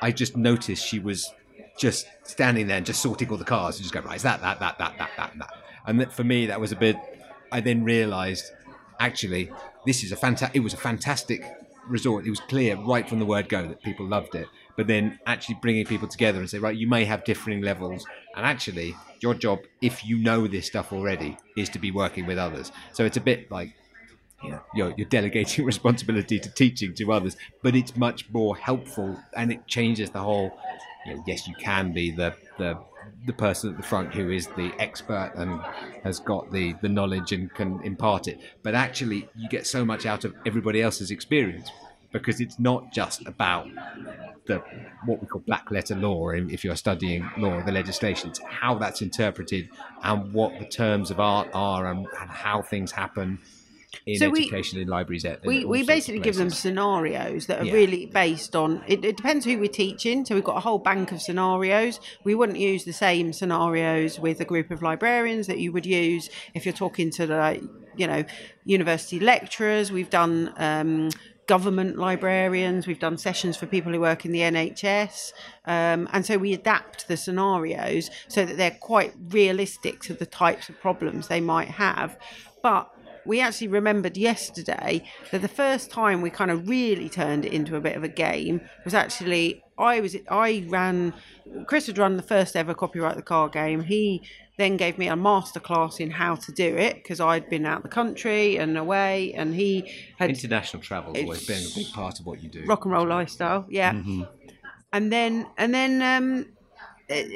[0.00, 1.32] I just noticed she was
[1.78, 4.40] just standing there and just sorting all the cars and just going, right, is that,
[4.40, 5.54] that, that, that, that, that, that.
[5.86, 6.96] And that for me, that was a bit,
[7.50, 8.52] I then realized,
[9.00, 9.50] actually,
[9.86, 11.44] this is a fantastic, it was a fantastic
[11.88, 12.26] resort.
[12.26, 14.46] It was clear right from the word go that people loved it.
[14.76, 18.06] But then actually bringing people together and say, right, you may have differing levels.
[18.36, 22.38] And actually, your job, if you know this stuff already, is to be working with
[22.38, 22.72] others.
[22.92, 23.74] So it's a bit like
[24.50, 29.52] know, you're, you're, delegating responsibility to teaching to others, but it's much more helpful and
[29.52, 30.58] it changes the whole.
[31.06, 32.78] You know, yes, you can be the, the
[33.26, 35.60] the person at the front who is the expert and
[36.04, 40.06] has got the, the knowledge and can impart it, but actually you get so much
[40.06, 41.70] out of everybody else's experience
[42.12, 43.66] because it's not just about
[44.46, 44.62] the
[45.04, 49.00] what we call black letter law if you're studying law the legislation it's how that's
[49.00, 49.68] interpreted
[50.02, 53.38] and what the terms of art are and, and how things happen
[54.06, 57.72] in so education we, in libraries we, we basically give them scenarios that are yeah.
[57.72, 61.12] really based on it, it, depends who we're teaching so we've got a whole bank
[61.12, 65.72] of scenarios we wouldn't use the same scenarios with a group of librarians that you
[65.72, 68.24] would use if you're talking to the you know
[68.64, 71.10] university lecturers we've done um,
[71.46, 75.32] government librarians, we've done sessions for people who work in the NHS.
[75.66, 80.68] Um, and so we adapt the scenarios so that they're quite realistic to the types
[80.68, 82.16] of problems they might have.
[82.62, 82.90] But
[83.26, 87.76] we actually remembered yesterday that the first time we kind of really turned it into
[87.76, 91.14] a bit of a game was actually I was I ran
[91.66, 93.82] Chris had run the first ever copyright the card game.
[93.82, 94.22] He
[94.58, 97.88] then gave me a masterclass in how to do it because I'd been out the
[97.88, 102.42] country and away, and he had international travel always been a big part of what
[102.42, 102.64] you do.
[102.66, 103.92] Rock and roll lifestyle, yeah.
[103.92, 104.22] Mm-hmm.
[104.92, 106.46] And then and then um,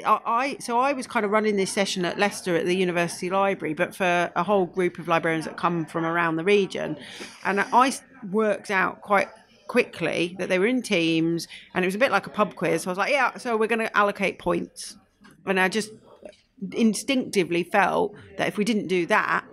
[0.05, 3.75] I so I was kind of running this session at Leicester at the University Library,
[3.75, 6.97] but for a whole group of librarians that come from around the region,
[7.45, 7.93] and I
[8.31, 9.29] worked out quite
[9.69, 12.83] quickly that they were in teams, and it was a bit like a pub quiz.
[12.83, 14.97] So I was like, yeah, so we're going to allocate points,
[15.45, 15.91] and I just
[16.73, 19.45] instinctively felt that if we didn't do that,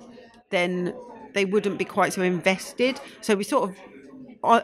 [0.50, 0.94] then
[1.34, 3.00] they wouldn't be quite so invested.
[3.22, 3.76] So we sort of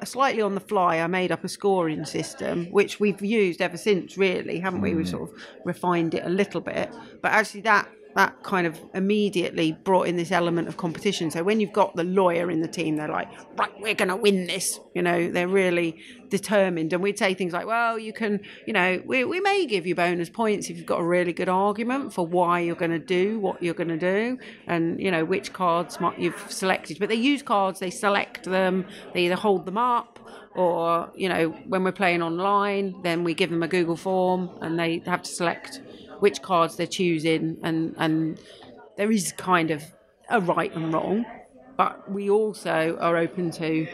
[0.03, 4.17] slightly on the fly, I made up a scoring system, which we've used ever since,
[4.17, 4.93] really, haven't we?
[4.93, 5.11] We've mm.
[5.11, 6.93] sort of refined it a little bit.
[7.21, 11.29] But actually, that that kind of immediately brought in this element of competition.
[11.29, 14.15] So when you've got the lawyer in the team, they're like, right, we're going to
[14.15, 14.79] win this.
[14.95, 15.97] You know, they're really
[16.29, 16.91] determined.
[16.91, 19.95] And we'd say things like, well, you can, you know, we, we may give you
[19.95, 23.39] bonus points if you've got a really good argument for why you're going to do
[23.39, 26.97] what you're going to do and, you know, which cards you've selected.
[26.99, 30.19] But they use cards, they select them, they either hold them up
[30.55, 34.79] or, you know, when we're playing online, then we give them a Google form and
[34.79, 35.81] they have to select
[36.19, 38.39] which cards they're choosing, and and
[38.97, 39.84] there is kind of
[40.29, 41.25] a right and wrong,
[41.77, 43.88] but we also are open to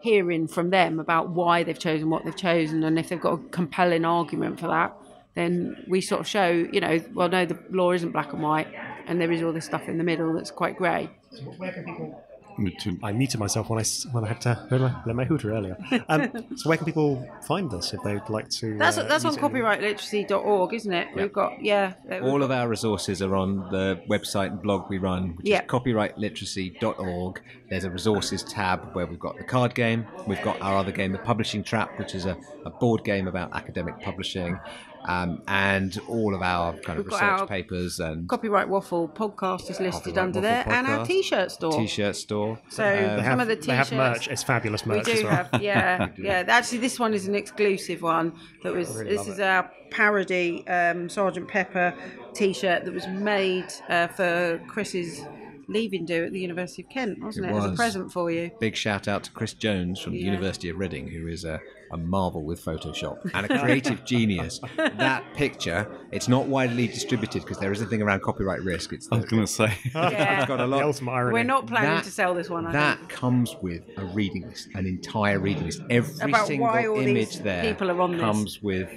[0.00, 3.48] hearing from them about why they've chosen what they've chosen, and if they've got a
[3.48, 4.94] compelling argument for that,
[5.34, 8.68] then we sort of show, you know, well, no, the law isn't black and white,
[9.06, 11.10] and there is all this stuff in the middle that's quite grey.
[11.30, 12.22] So where can people
[12.58, 12.98] Me too.
[13.02, 15.52] I muted myself when I s- when I had to blow my, blow my hooter
[15.54, 15.76] earlier.
[16.08, 18.78] Um, so where can people find this if they'd like to?
[18.78, 21.08] That's uh, that's on use it in- copyrightliteracy.org, isn't it?
[21.14, 21.94] We've got yeah.
[22.22, 25.62] All of our resources are on the website and blog we run, which Yeah.
[25.62, 27.42] is copyrightliteracy.org.
[27.68, 30.06] There's a resources tab where we've got the card game.
[30.26, 33.54] We've got our other game, the Publishing Trap, which is a, a board game about
[33.54, 34.58] academic publishing,
[35.06, 39.08] um, and all of our kind of We've got research our papers and Copyright Waffle
[39.08, 41.06] podcast is listed under Waffle there, and our.
[41.06, 41.72] T-shirt store.
[41.72, 42.58] t-shirt store.
[42.68, 44.18] So They some have, of the they have T-shirts.
[44.18, 44.28] merch.
[44.28, 45.06] It's fabulous merch.
[45.06, 45.32] We do as well.
[45.52, 46.44] have, yeah, yeah.
[46.48, 48.32] Actually, this one is an exclusive one.
[48.62, 49.42] That was really this is it.
[49.46, 51.94] our parody um, Sergeant Pepper
[52.34, 55.20] T-shirt that was made uh, for Chris's
[55.68, 57.56] leaving do at the University of Kent, wasn't It it?
[57.56, 58.50] As a present for you.
[58.60, 61.60] Big shout out to Chris Jones from the University of Reading, who is a,
[61.92, 64.60] a marvel with Photoshop and a creative genius.
[64.76, 68.92] That picture, it's not widely distributed because there is a thing around copyright risk.
[68.92, 69.76] It's I was going to say.
[69.94, 70.46] Yeah.
[70.46, 71.32] got a The ultimate irony.
[71.34, 72.66] We're not planning That- to sell this one.
[72.66, 73.10] I That think.
[73.10, 75.82] comes with a reading list, an entire reading list.
[75.90, 76.68] Every About single
[77.00, 78.20] image there people are on this.
[78.20, 78.88] comes with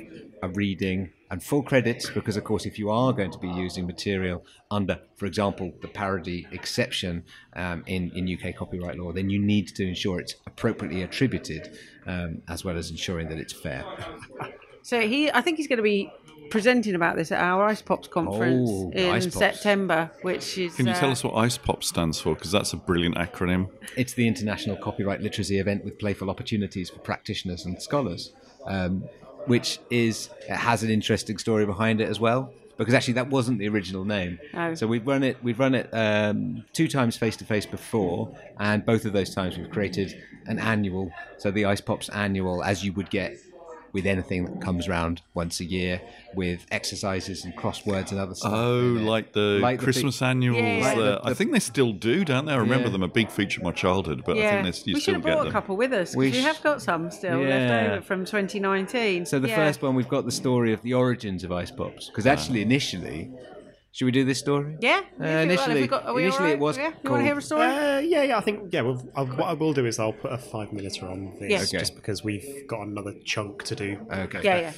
[0.44, 3.86] a reading and full credits because, of course, if you are going to be using
[3.86, 9.40] material under, for example, the parody exception um, in, in UK copyright law, then you
[9.40, 13.84] need to ensure it's appropriately attributed um, as well as ensuring that it's fair.
[14.82, 16.12] So he, I think he's going to be
[16.50, 19.38] presenting about this at our Ice Pops conference Oh, in Ice Pops.
[19.38, 20.76] September, which is.
[20.76, 22.34] Can you tell uh, us what ICEPOP stands for?
[22.34, 23.70] Because that's a brilliant acronym.
[23.96, 28.34] It's the International Copyright Literacy event with playful opportunities for practitioners and scholars,
[28.66, 29.04] um,
[29.46, 32.54] which is it has an interesting story behind it as well.
[32.78, 34.40] Because actually, that wasn't the original name.
[34.54, 34.74] Oh.
[34.74, 35.36] So we've run it.
[35.44, 39.58] We've run it um, two times face to face before, and both of those times
[39.58, 41.12] we've created an annual.
[41.38, 43.38] So the Ice Pops annual, as you would get
[43.94, 46.02] with anything that comes round once a year,
[46.36, 48.54] with exercises and crosswords and other stuff.
[48.54, 50.58] Oh, like the Like the Christmas annuals.
[50.60, 50.96] Yeah, yeah.
[50.96, 52.54] the- the- I think they still do, don't they?
[52.54, 52.92] I remember Yeah.
[52.94, 55.14] them a big feature of my childhood, but I think they, you we should still
[55.16, 56.10] have get brought a couple with us.
[56.10, 59.26] 'cause We We, sh- have got some still left over from 2019.
[59.26, 59.56] So the Yeah.
[59.56, 62.08] first one, we've got the story of the origins of Ice Pops.
[62.08, 62.32] Because ah.
[62.32, 63.32] actually, initially,
[63.92, 64.78] should we do this story?
[64.82, 64.98] Yeah.
[65.00, 66.92] Uh, if well, initially- we got- are we initially all it was Yeah.
[67.04, 67.66] You want to hear a story?
[67.66, 68.38] Uh, yeah, yeah.
[68.38, 68.82] I think yeah.
[68.82, 71.62] Well, I, what I will do is I'll put a five minuter on this, Yeah.
[71.62, 71.80] Okay.
[71.80, 73.98] just because we've got another chunk to do.
[74.12, 74.42] Okay.
[74.44, 74.74] yeah, yeah.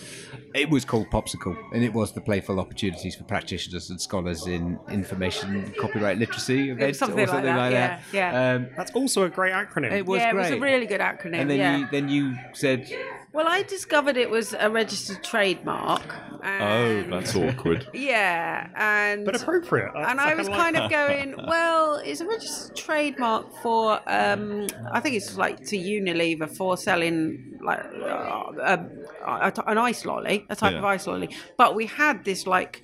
[0.55, 4.79] It was called Popsicle, and it was the playful opportunities for practitioners and scholars in
[4.89, 8.01] information copyright literacy event something or like something that, like yeah, that.
[8.13, 8.53] yeah.
[8.53, 9.91] Um, That's also a great acronym.
[9.91, 10.45] it was yeah, great.
[10.47, 11.35] it was a really good acronym.
[11.41, 11.77] and then yeah.
[11.77, 12.89] you then you said,
[13.33, 16.01] Well, I discovered it was a registered trademark.
[16.43, 17.87] Oh, that's awkward.
[17.93, 19.91] Yeah, and but appropriate.
[19.95, 25.15] and I was kind of going, well, it's a registered trademark for, um, I think
[25.15, 28.85] it's like to Unilever for selling like uh, a,
[29.25, 30.79] a, an ice lolly, a type Yeah.
[30.79, 31.29] of ice lolly.
[31.57, 32.81] But we had this like,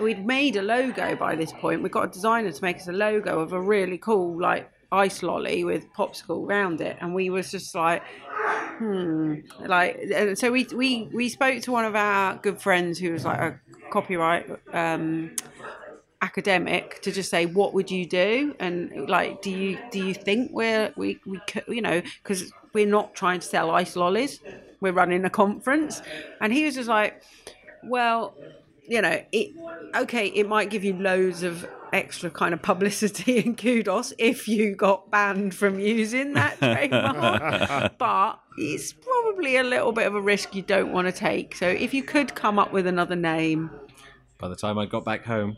[0.00, 1.82] we'd made a logo by this point.
[1.82, 5.22] We got a designer to make us a logo of a really cool like ice
[5.22, 8.02] lolly with popsicle around it, and we was just like.
[8.80, 9.40] Hmm.
[9.60, 10.00] Like,
[10.36, 13.60] so we we we spoke to one of our good friends who was like a
[13.90, 15.36] copyright um,
[16.22, 18.56] academic to just say what would you do?
[18.58, 21.38] And like do you do you think we're we we
[21.68, 24.40] you know because we're not trying to sell ice lollies.
[24.80, 26.00] We're running a conference.
[26.40, 27.22] And he was just like
[27.82, 28.34] well
[28.88, 29.50] you know it
[29.94, 34.74] okay it might give you loads of extra kind of publicity and kudos if you
[34.74, 40.54] got banned from using that trademark but it's probably a little bit of a risk
[40.54, 41.54] you don't want to take.
[41.56, 43.70] So if you could come up with another name.
[44.38, 45.56] By the time I got back home,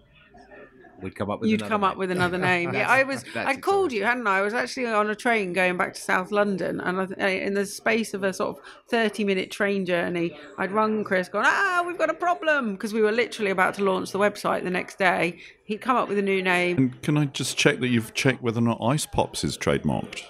[1.02, 1.98] we'd come up with You'd another come up name.
[1.98, 2.72] with another name.
[2.74, 3.24] yeah, I was.
[3.34, 4.38] I called you, hadn't I?
[4.38, 7.66] I was actually on a train going back to South London, and I, in the
[7.66, 12.10] space of a sort of thirty-minute train journey, I'd rung Chris, going, "Ah, we've got
[12.10, 15.38] a problem," because we were literally about to launch the website the next day.
[15.64, 16.76] He'd come up with a new name.
[16.76, 20.22] And can I just check that you've checked whether or not Ice Pops is trademarked?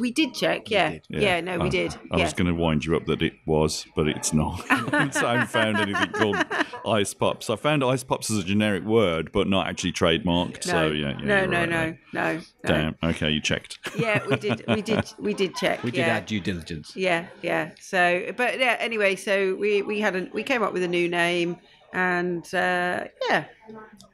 [0.00, 1.02] We did check, yeah, did.
[1.10, 1.94] yeah, no, we I- did.
[2.10, 2.24] I yeah.
[2.24, 4.58] was going to wind you up that it was, but it's not.
[4.60, 4.66] so
[5.26, 6.36] I haven't found anything called
[6.86, 7.50] Ice Pops.
[7.50, 10.66] I found Ice Pops as a generic word, but not actually trademarked.
[10.66, 12.40] no, so yeah, yeah no, no, right no, no, no.
[12.64, 12.96] Damn.
[13.02, 13.78] Okay, you checked.
[13.96, 15.82] Yeah, we did, we did, we did check.
[15.82, 16.14] We did yeah.
[16.14, 16.96] our due diligence.
[16.96, 17.72] Yeah, yeah.
[17.78, 18.76] So, but yeah.
[18.80, 21.58] Anyway, so we we had a we came up with a new name,
[21.92, 23.44] and uh, yeah,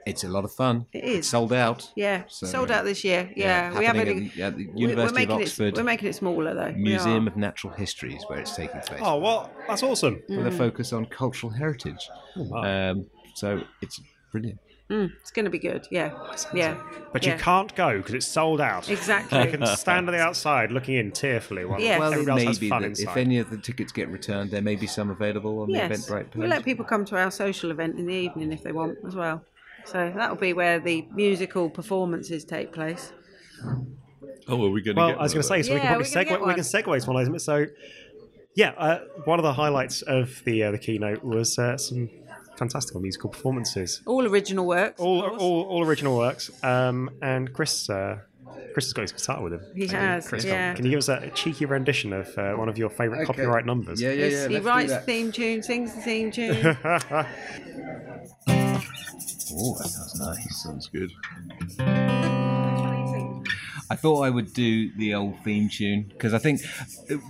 [0.07, 0.87] It's a lot of fun.
[0.93, 1.19] It is.
[1.19, 1.91] It's sold out.
[1.97, 3.31] yeah, So, sold out this year.
[3.37, 4.27] Yeah, we have happening it.
[4.27, 6.55] at the, at the we- we're University of making Oxford It, we're making it smaller
[6.55, 6.73] though.
[6.73, 9.01] Museum of Natural History is where it's taking place.
[9.03, 10.23] Oh, well, that's awesome.
[10.31, 10.39] Mm.
[10.39, 12.09] with a focus on cultural heritage.
[12.37, 12.91] wow.
[12.93, 14.01] Um, so it's
[14.33, 14.59] brilliant.
[14.89, 15.89] Mm, it's going to be good.
[15.91, 16.13] Yeah,
[16.55, 16.81] yeah.
[17.13, 17.33] But yeah.
[17.33, 18.89] you can't go because it's sold out.
[18.89, 19.43] Exactly.
[19.43, 21.99] You can stand on the outside looking in tearfully while Yes.
[21.99, 23.11] Well, it everybody may else has be fun that inside.
[23.11, 25.91] if any of the tickets get returned, there may be some available on the yes,
[25.91, 26.37] Eventbrite page.
[26.37, 29.17] we'll let people come to our social event in the evening if they want as
[29.17, 29.43] well.
[29.87, 33.13] So that'll be where the musical performances take place.
[34.49, 35.89] Oh, are we going to Well, get I was going to say, so we can
[35.89, 36.47] probably segue.
[36.47, 37.45] We can segue to one of those.
[37.45, 37.67] So,
[38.55, 42.09] yeah, uh, one of the highlights of the uh, the keynote was uh, some
[42.57, 45.01] fantastical musical performances, All original works.
[45.01, 46.51] all all, all original works.
[46.65, 48.19] Um, and Chris, uh,
[48.73, 49.61] Chris has got his guitar with him.
[49.75, 50.75] He has, Chris, yeah.
[50.75, 53.27] Can you give us a cheeky rendition of uh, one of your favourite Okay.
[53.27, 54.01] copyright numbers?
[54.01, 54.49] Yeah, yeah, yeah.
[54.49, 55.07] he let's writes the that.
[55.07, 56.57] theme tune, sings the theme tune.
[59.59, 60.63] Oh, that sounds nice.
[60.63, 62.56] Sounds good.
[63.89, 66.61] I thought I would do the old theme tune because I think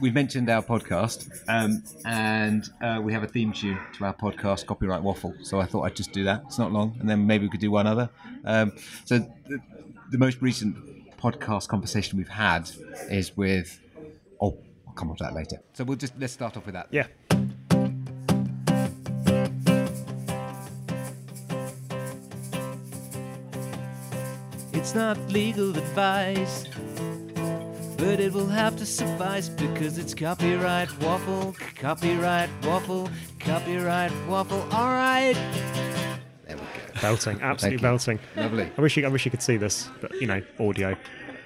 [0.01, 4.66] we've mentioned our podcast um, and uh, we have a theme tune to our podcast,
[4.66, 5.35] Copyright Waffle.
[5.42, 6.45] So I thought I'd just do that.
[6.47, 8.09] It's not long, and then maybe we could do one other.
[8.45, 8.73] Um,
[9.05, 9.59] so the,
[10.11, 10.77] the most recent
[11.19, 12.71] podcast conversation we've had
[13.11, 13.81] is with.
[14.40, 15.61] Oh, I'll come on to that later.
[15.75, 16.88] So we'll just let's start off with that.
[16.90, 17.07] yeah.
[24.87, 26.64] It's not legal advice,
[27.99, 34.62] but it will have to suffice because it's copyright waffle, copyright waffle, copyright waffle.
[34.70, 35.35] All right.
[36.46, 37.01] There we go.
[37.03, 38.20] Belting, absolutely belting.
[38.37, 38.70] Lovely.
[38.79, 40.94] I wish you, I wish you could see this, but you know, audio.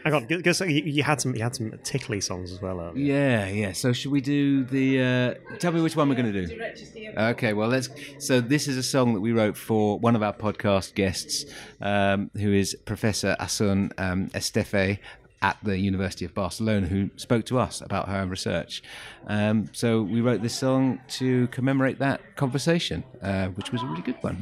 [0.04, 2.80] Hang on, because you, had some, you had some tickly songs as well.
[2.80, 2.96] earlier.
[2.96, 3.72] Yeah, yeah.
[3.72, 5.00] So should we do the?
[5.00, 7.12] Uh, tell me which one we're going to do.
[7.18, 7.88] Okay, well let's.
[8.18, 11.44] So this is a song that we wrote for one of our podcast guests,
[11.80, 14.98] um, who is Professor Asun um, Estefe
[15.42, 18.82] at the University of Barcelona, who spoke to us about her research.
[19.26, 24.02] Um, so we wrote this song to commemorate that conversation, uh, which was a really
[24.02, 24.36] good one.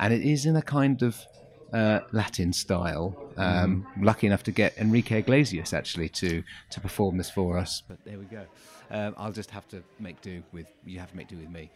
[0.00, 1.16] And it is in a kind of
[1.72, 3.16] uh, Latin style.
[3.36, 7.82] Um, Lucky enough to get Enrique Iglesias actually to to perform this for us.
[7.88, 8.44] But there we go.
[8.90, 10.98] Um, I'll just have to make do with you.
[10.98, 11.70] Have to make do with me.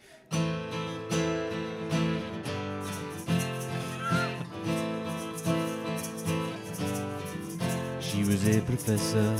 [7.99, 9.35] She was a professor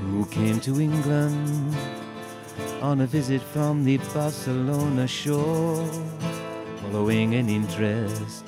[0.00, 1.76] who came to England
[2.82, 5.86] on a visit from the Barcelona shore,
[6.82, 8.44] following an interest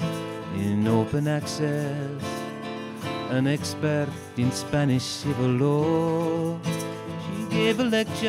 [0.57, 2.23] in open access,
[3.31, 6.59] an expert in Spanish civil law.
[7.25, 8.29] She gave a lecture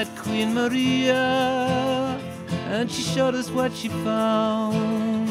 [0.00, 2.18] at Queen Maria,
[2.68, 5.28] and she showed us what she found.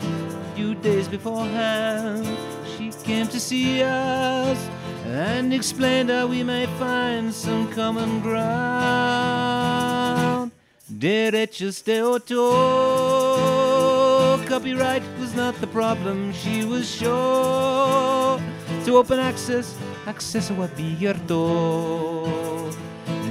[0.00, 2.26] A few days beforehand,
[2.76, 4.58] she came to see us
[5.06, 9.34] and explained how we may find some common ground.
[10.88, 12.93] Derechos de autor,
[14.64, 16.32] copyright was not the problem.
[16.32, 18.40] She was sure
[18.86, 22.24] to open access, acceso abierto.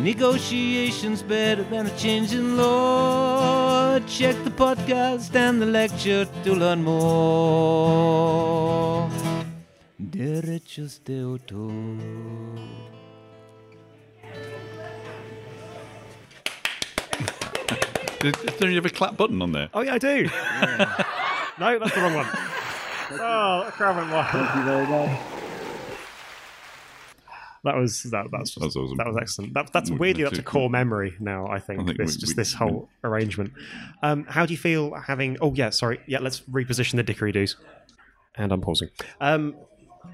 [0.03, 3.97] Negotiations better than a change in law.
[4.01, 7.49] Check the podcast and the lecture to learn more.
[9.99, 11.71] Derechos de autor.
[18.23, 19.69] Is, is there ever a clap button on there?
[19.73, 20.29] Oh yeah, I do.
[21.71, 22.27] no, that's the wrong one.
[23.19, 25.17] oh, crap and one.
[27.63, 28.25] That was that.
[28.31, 28.97] That's That's awesome.
[28.97, 29.53] that was excellent.
[29.53, 31.47] That, that's We- weirdly we that's a do- core memory now.
[31.47, 33.53] I think, I think this we- just we- this whole arrangement.
[34.01, 35.37] Um, how do you feel having?
[35.39, 36.01] Oh yeah, sorry.
[36.05, 37.55] Yeah, let's reposition the dickery-doos.
[38.35, 38.89] And I'm pausing.
[39.21, 39.55] Um,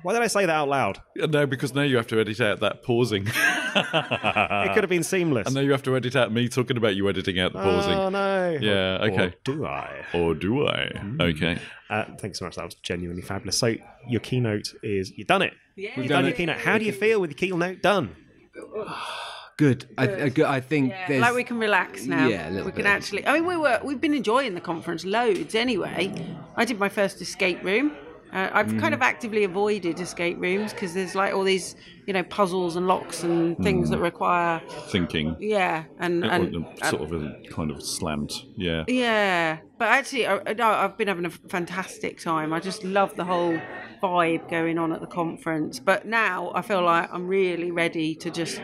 [0.04, 1.02] why did I say that out loud?
[1.15, 3.28] No, because now you have to edit out that pausing.
[3.75, 5.45] it could have been seamless.
[5.47, 7.93] and now you have to edit out me talking about you editing out the pausing.
[7.93, 8.58] Oh no.
[8.62, 9.34] Yeah, Or okay.
[9.43, 10.06] do I?
[10.13, 10.91] Or do I?
[10.97, 11.21] Hmm.
[11.21, 11.58] Okay.
[11.89, 12.56] Uh, thanks so much.
[12.56, 13.58] That was genuinely fabulous.
[13.58, 13.75] So
[14.08, 15.54] your keynote is you've done it.
[15.75, 15.91] Yeah.
[15.97, 16.58] You've done your keynote.
[16.58, 18.15] How do you feel with your keynote done?
[19.58, 19.89] Good.
[19.97, 20.32] I, I.
[20.45, 21.21] I think Yeah, there's.
[21.21, 22.28] like we can relax now.
[22.28, 23.28] Yeah, a little we can actually.
[23.28, 26.13] I mean, we were we've been enjoying the conference loads anyway.
[26.56, 27.91] I did my first escape room.
[28.32, 28.80] Uh, I've Mm.
[28.80, 32.88] kind of actively avoided escape rooms because there's like all these, you know, puzzles and
[32.88, 33.92] locks and things Mm.
[33.94, 34.62] that require,
[34.92, 35.36] Thinking.
[35.39, 38.32] yeah, and Or and sort of a kind of slant.
[38.56, 38.84] Yeah.
[38.88, 39.58] yeah.
[39.80, 42.54] But actually, I, I- no, I've been having a fantastic time.
[42.54, 43.58] I just love the whole
[44.04, 45.80] vibe going on at the conference.
[45.80, 48.62] But now I feel like I'm really ready to just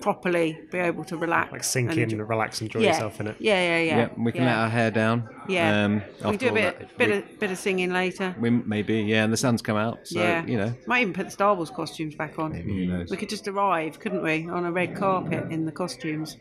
[0.00, 2.92] properly be able to relax, Like sink and in, enjoy- relax, and enjoy yeah.
[2.92, 3.36] yourself in it.
[3.38, 3.96] Yeah, yeah, yeah.
[3.98, 4.48] yeah, we can yeah.
[4.48, 5.28] let our hair down.
[5.48, 5.84] Yeah.
[5.84, 8.34] Um, we can do a bit, bit we- of bit of singing later.
[8.40, 11.26] we, maybe, yeah, and the sun's come out, so yeah, you know, might even put
[11.26, 12.52] the Star Wars costumes back on.
[12.52, 13.10] maybe who knows.
[13.10, 16.36] We could just arrive, couldn't we, on a red carpet in the costumes,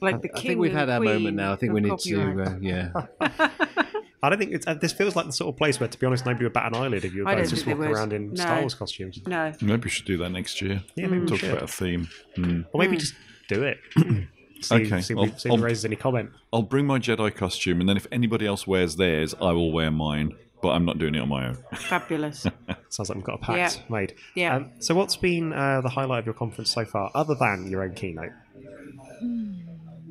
[0.00, 0.36] like the king.
[0.36, 1.52] I think we've had our moment now.
[1.52, 2.46] I think we need copyright.
[2.46, 3.50] to, uh, yeah.
[4.24, 6.06] I don't think it's, uh, this feels like the sort of place where, to be
[6.06, 7.86] honest, nobody would bat an eyelid if you were I both don't just think they
[7.86, 7.98] walking would.
[7.98, 8.34] around in No.
[8.42, 9.20] Star Wars costumes.
[9.26, 10.82] No, Maybe we should do that next year.
[10.96, 11.50] Yeah, maybe we Talk should.
[11.50, 12.08] about a theme.
[12.36, 12.62] Hmm.
[12.72, 13.14] Or maybe just
[13.48, 13.78] do it.
[14.60, 16.30] see, Okay, see, I'll- if- see if I'll- it raises any comment.
[16.52, 19.90] I'll bring my Jedi costume, and then if anybody else wears theirs, I will wear
[19.90, 20.32] mine.
[20.62, 21.58] but I'm not doing it on my own.
[21.74, 22.46] Fabulous.
[22.88, 23.82] Sounds like we've got a pact Yeah.
[23.94, 24.14] made.
[24.34, 24.56] Yeah.
[24.56, 27.82] Um, so, what's been uh, the highlight of your conference so far, other than your
[27.82, 28.32] own keynote?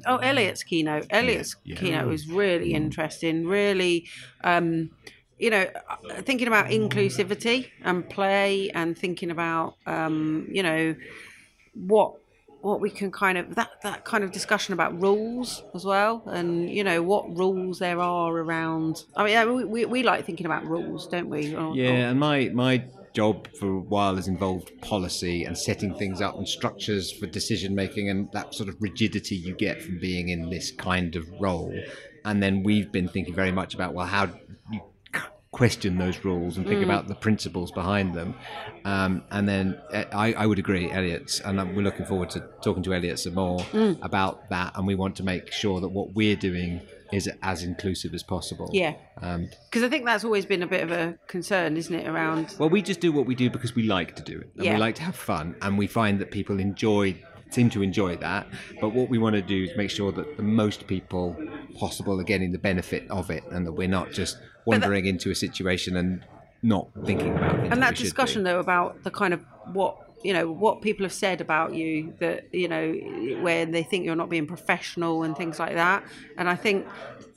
[0.06, 1.08] Oh, Elliot's keynote.
[1.10, 1.76] Elliot's Yeah.
[1.76, 3.46] keynote was really interesting.
[3.48, 4.08] Really,
[4.44, 4.92] um,
[5.40, 10.96] you know, uh, thinking about inclusivity and play, and thinking about, um, you know,
[11.74, 12.14] what
[12.62, 16.70] what we can kind of that that kind of discussion about rules as well, and
[16.70, 19.04] you know what rules there are around.
[19.18, 21.54] I mean, we, we, we like thinking about rules, don't we?
[21.54, 26.22] Or- Yeah, and my my job for a while has involved policy and setting things
[26.22, 30.30] up and structures for decision making and that sort of rigidity you get from being
[30.30, 31.74] in this kind of role.
[32.26, 34.30] And then we've been thinking very much about well, how
[34.72, 34.82] you
[35.52, 38.34] question those rules and think about the principles behind them.
[38.86, 42.82] Um, and then uh, I, I would agree, Elliot's, and we're looking forward to talking
[42.84, 43.64] to Elliot some more
[44.02, 44.74] about that.
[44.76, 46.82] And we want to make sure that what we're doing
[47.14, 48.70] is as inclusive as possible.
[48.74, 52.08] Yeah, Um, because I think that's always been a bit of a concern, isn't it?
[52.08, 54.66] Around well, we just do what we do because we like to do it, and
[54.66, 54.74] Yeah.
[54.74, 57.16] we like to have fun, and we find that people enjoy
[57.50, 58.48] seem to enjoy that.
[58.82, 61.38] But what we want to do is make sure that the most people
[61.78, 65.36] possible are getting the benefit of it, and that we're not just wandering into a
[65.36, 66.26] situation and
[66.64, 69.42] not thinking about things and we that discussion though about the kind of
[69.74, 72.94] what you know what people have said about you that you know
[73.42, 76.04] when they think you're not being professional and things like that.
[76.38, 76.88] And i think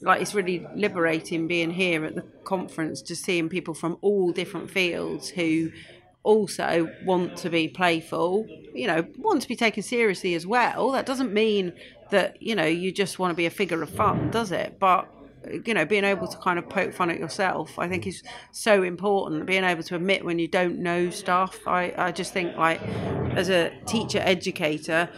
[0.00, 4.70] like it's really liberating being here at the conference just seeing people from all different
[4.70, 5.70] fields who
[6.22, 10.92] also want to be playful you know want to be taken seriously as well.
[10.92, 11.72] That doesn't mean
[12.10, 14.78] that you know you just want to be a figure of fun does it?
[14.78, 15.08] But
[15.64, 18.22] you know, being able to kind of poke fun at yourself, I think is
[18.52, 19.46] so important.
[19.46, 21.58] Being able to admit when you don't know stuff.
[21.66, 22.80] I, I just think, like,
[23.34, 25.08] as a teacher educator,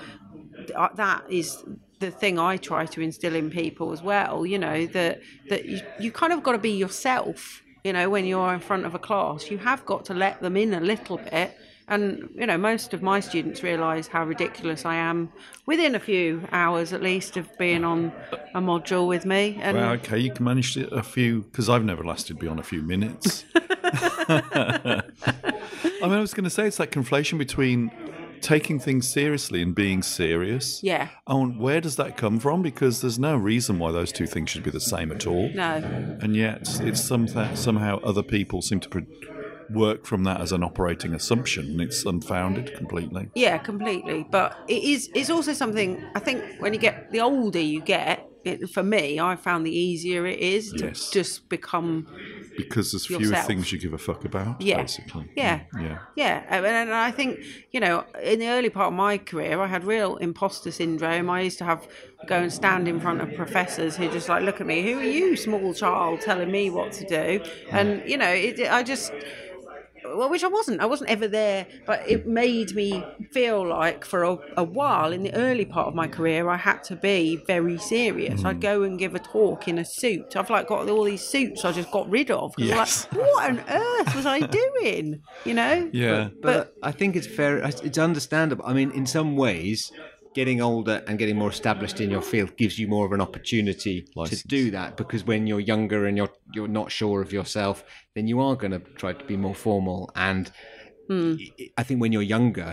[0.74, 1.62] uh, that is
[2.00, 4.44] the thing I try to instill in people as well.
[4.46, 8.24] You know, that, that you, you kind of got to be yourself, you know, when
[8.24, 9.50] you're in front of a class.
[9.50, 11.56] You have got to let them in a little bit.
[11.88, 15.32] And, you know, most of my students realise how ridiculous I am
[15.64, 18.12] within a few hours at least of being on
[18.54, 19.58] a module with me.
[19.60, 22.82] And Well, okay, you can manage a few because I've never lasted beyond a few
[22.82, 23.44] minutes.
[24.28, 25.02] I
[26.02, 27.90] mean, I was going to say it's that conflation between
[28.40, 30.82] taking things seriously and being serious.
[30.82, 31.08] Yeah.
[31.26, 32.62] Oh, and where does that come from?
[32.62, 35.50] Because there's no reason why those two things should be the same at all.
[35.54, 35.82] No.
[36.20, 39.06] And yet, it's something somehow other people seem to pro-
[39.70, 43.28] work from that as an operating assumption, and it's unfounded completely.
[43.34, 44.26] Yeah, completely.
[44.30, 45.10] But it is.
[45.14, 46.02] It's also something.
[46.14, 49.76] I think when you get the older you get, it, for me, I found the
[49.76, 51.10] easier it is to Yes.
[51.10, 52.06] just become.
[52.56, 53.46] Because there's fewer Yourself.
[53.46, 54.78] things you give a fuck about, Yeah.
[54.80, 55.26] basically.
[55.36, 55.60] Yeah.
[55.74, 55.98] Mm, yeah.
[56.16, 57.38] Yeah, and and I think
[57.72, 61.28] you know, in the early part of my career, I had real imposter syndrome.
[61.30, 61.86] I used to have
[62.26, 64.82] go and stand in front of professors who just like look at me.
[64.82, 67.40] Who are you, small child, telling me what to do?
[67.40, 67.72] Mm.
[67.72, 69.12] And you know, it, I just.
[70.16, 70.80] Well, which I wasn't.
[70.80, 75.22] I wasn't ever there, but it made me feel like for a, a while in
[75.22, 78.44] the early part of my career, I had to be very serious.
[78.44, 78.60] I'd hmm.
[78.60, 80.36] go and give a talk in a suit.
[80.36, 82.54] I've like got all these suits I just got rid of.
[82.56, 83.06] 'cause I'm Yes.
[83.10, 85.22] Like, what on earth was I doing?
[85.44, 85.90] You know?
[85.92, 86.28] Yeah.
[86.40, 87.58] But, I think it's fair.
[87.58, 88.64] It's understandable.
[88.66, 89.92] I mean, in some ways,
[90.38, 93.96] getting older and getting more established in your field gives you more of an opportunity
[94.20, 94.42] License.
[94.42, 94.88] to do that.
[95.00, 97.76] Because when you're younger and you're you're not sure of yourself,
[98.14, 100.00] then you are going to try to be more formal.
[100.28, 100.44] And
[101.10, 102.70] I- I think when you're younger.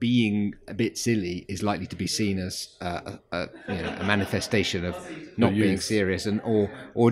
[0.00, 2.54] Being a bit silly is likely to be seen as
[2.88, 3.40] uh, a, a,
[3.76, 4.94] you know, a manifestation of
[5.42, 6.62] not being serious, and or
[7.00, 7.06] or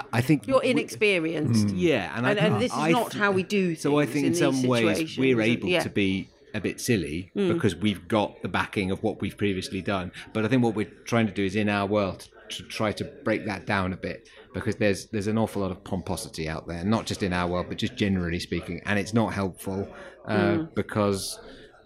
[0.00, 1.68] I- I think You're we- inexperienced.
[1.88, 3.82] yeah, and, And, I, and this is I not how we do things.
[3.84, 5.82] So I think in, these some ways we're able Yeah.
[5.88, 6.10] to be
[6.54, 10.12] a bit silly because we've got the backing of what we've previously done.
[10.32, 13.04] But I think what we're trying to do is in our world to try to
[13.24, 16.84] break that down a bit because there's there's an awful lot of pomposity out there,
[16.84, 19.88] not just in our world, but just generally speaking, and it's not helpful
[20.26, 21.38] uh, because.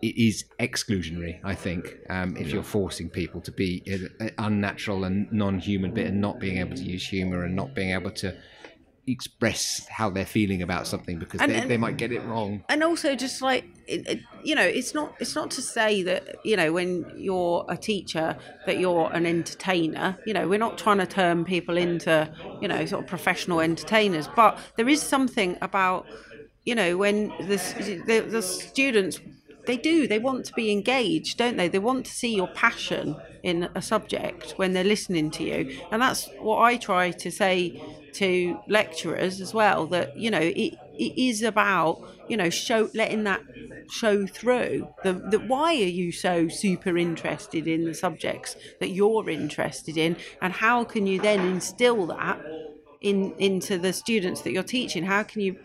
[0.02, 3.82] It is exclusionary, I think, um, if you're forcing people to be
[4.20, 7.92] an unnatural and non-human bit, and not being able to use humour and not being
[7.92, 8.36] able to
[9.06, 12.64] express how they're feeling about something because And- they, and- they might get it wrong.
[12.68, 16.36] and also just like it, it, you know it's not it's not to say that
[16.44, 18.36] you know when you're a teacher
[18.66, 20.18] that you're an entertainer.
[20.26, 22.28] You know we're not trying to turn people into
[22.60, 24.28] you know sort of professional entertainers.
[24.34, 26.06] But there is something about
[26.64, 29.20] you know when the, the, the students
[29.66, 31.68] they do they want to be engaged don't they?
[31.68, 35.78] They want to see your passion in a subject when they're listening to you.
[35.92, 37.80] And that's what i try to say
[38.16, 43.24] to lecturers as well that you know it, it is about you know show letting
[43.24, 43.40] that
[43.90, 49.28] show through the, the why are you so super interested in the subjects that you're
[49.30, 52.40] interested in and how can you then instill that
[53.00, 55.04] in into the students that you're teaching?
[55.04, 55.56] How can you,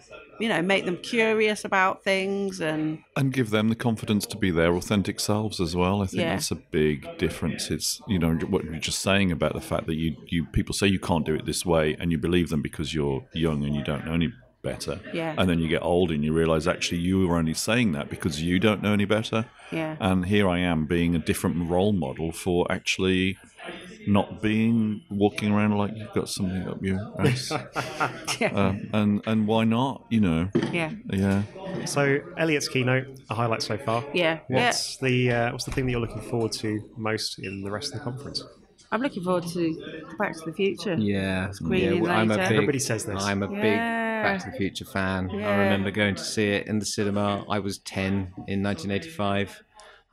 [0.42, 4.52] you know, make them curious about things and and give them the confidence to be
[4.52, 6.02] their authentic selves as well.
[6.02, 6.32] I think Yeah.
[6.36, 7.70] that's a big difference.
[7.70, 10.88] It's you know what you're just saying about the fact that you you people say
[10.88, 13.84] you can't do it this way, and you believe them because you're young and you
[13.84, 14.32] don't know any
[14.64, 15.00] better.
[15.14, 15.34] Yeah.
[15.38, 18.44] And then you get old and you realize actually you were only saying that because
[18.44, 19.46] you don't know any better.
[19.72, 19.96] Yeah.
[20.00, 23.38] And here I am being a different role model for actually
[24.08, 27.52] not being walking around like you've got something up your ass.
[28.40, 28.48] Yeah.
[28.54, 30.06] um, and and why not?
[30.10, 30.50] You know.
[30.72, 31.44] yeah, Yeah.
[31.86, 34.04] So Elliot's keynote, a highlight so far.
[34.14, 34.66] yeah, yeah.
[34.68, 37.94] What's the uh, what's the thing that you're looking forward to most in the rest
[37.94, 38.44] of the conference?
[38.94, 40.96] I'm looking forward to Back to the Future.
[40.96, 43.24] Yeah, Screening yeah well, I'm a big, Everybody says this.
[43.24, 45.30] I'm a big Back to the Future fan.
[45.30, 45.48] Yeah.
[45.50, 47.46] I remember going to see it in the cinema.
[47.50, 49.64] I was 10 in 1985.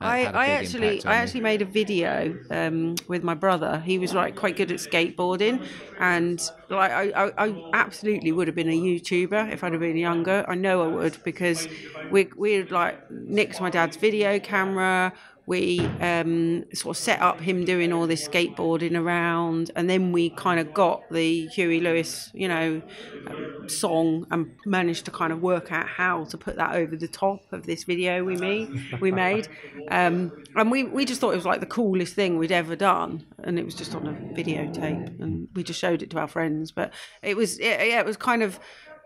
[0.01, 3.81] I, I actually I actually made a video um, with my brother.
[3.81, 5.61] He was like quite good at skateboarding,
[5.97, 6.39] and
[6.69, 10.45] like I, I, I absolutely would have been a YouTuber if I'd have been younger.
[10.47, 11.67] I know I would because
[12.09, 15.11] we we like nicked my dad's video camera.
[15.49, 20.29] We um, sort of set up him doing all this skateboarding around, and then we
[20.29, 22.83] kind of got the Huey Lewis, you know,
[23.25, 27.07] um, song and managed to kind of work out how to put that over the
[27.07, 28.69] top of this video we made.
[29.01, 29.47] We made,
[29.89, 33.25] um, and we we just thought it was like the coolest thing we'd ever done,
[33.43, 36.71] and it was just on a videotape, and we just showed it to our friends.
[36.71, 36.93] But
[37.23, 38.59] it was it, yeah, it was kind of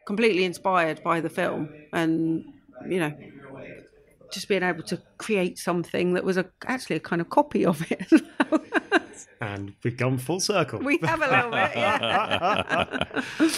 [0.05, 2.43] completely inspired by the film, and
[2.85, 3.13] you know.
[4.33, 7.85] Just being able to create something that was a, actually a kind of copy of
[7.91, 8.11] it.
[8.51, 8.61] well.
[9.41, 10.79] And we've gone full circle.
[10.79, 13.03] we have a little bit, yeah.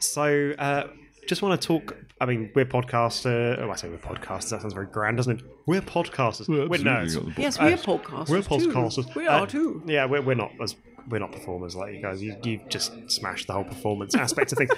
[0.00, 0.88] So, uh,
[1.28, 1.96] just want to talk.
[2.20, 3.58] I mean, we're podcasters.
[3.60, 4.50] Oh, I say we're podcasters.
[4.50, 5.46] That sounds very grand, doesn't it?
[5.66, 6.48] We're podcasters.
[6.48, 7.02] Well, we're nerds.
[7.04, 7.42] absolutely.
[7.42, 8.28] Yes, we're podcasters.
[8.28, 8.68] We're too.
[8.72, 9.14] podcasters.
[9.14, 9.82] We are Uh, too.
[9.86, 10.76] Yeah, we're, we're not as
[11.08, 12.22] we're not performers like you guys.
[12.22, 14.70] You you just smashed the whole performance aspect of things.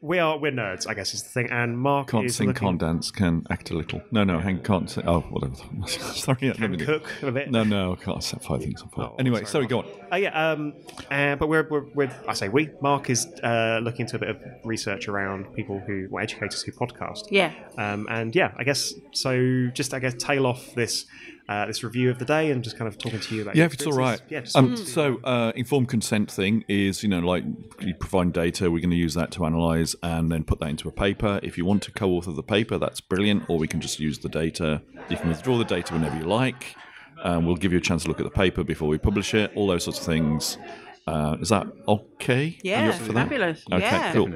[0.00, 1.50] We are we're nerds, I guess is the thing.
[1.50, 4.00] And Mark Can't is sing, looking, can't dance, can act a little.
[4.12, 5.04] No, no, hang, can't sing.
[5.06, 5.56] Oh, whatever.
[5.88, 7.50] sorry, can let me do- cook a bit.
[7.50, 9.06] No, no, I can't set five things on fire.
[9.06, 9.86] Oh, anyway, sorry, sorry, go on.
[10.12, 10.74] Uh, yeah, um,
[11.10, 12.70] uh, but we're, we're, we're, I say we.
[12.80, 16.70] Mark is uh, looking into a bit of research around people who, well, educators who
[16.70, 17.24] podcast.
[17.30, 17.52] Yeah.
[17.76, 19.66] Um, and yeah, I guess so.
[19.74, 21.06] Just I guess tail off this
[21.48, 23.56] uh, this review of the day and just kind of talking to you about.
[23.56, 24.20] Yeah, if it's all right.
[24.28, 27.44] Yeah, just Um, so, uh, informed consent thing is, you know, like
[27.80, 30.88] you provide data, we're going to use that to analyze and then put that into
[30.88, 31.40] a paper.
[31.42, 34.18] If you want to co author the paper, that's brilliant, or we can just use
[34.18, 34.82] the data.
[35.08, 36.76] You can withdraw the data whenever you like.
[37.24, 39.50] Um, we'll give you a chance to look at the paper before we publish it,
[39.56, 40.58] all those sorts of things.
[41.08, 42.42] Uh, is that okay?
[42.42, 43.28] Are you Yeah, up for that?
[43.28, 43.64] fabulous.
[43.72, 44.12] Okay, yeah.
[44.12, 44.30] cool.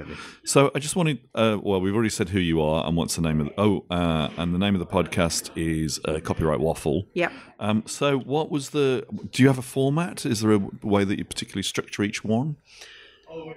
[0.44, 3.20] So I just wanted, uh, well, we've already said who you are and what's the
[3.22, 7.04] name of the, oh, uh, and the name of the podcast is uh, Copyright Waffle.
[7.12, 7.32] Yep.
[7.60, 9.04] Um, so, what was the?
[9.30, 10.24] Do you have a format?
[10.24, 12.56] Is there a way that you particularly structure each one?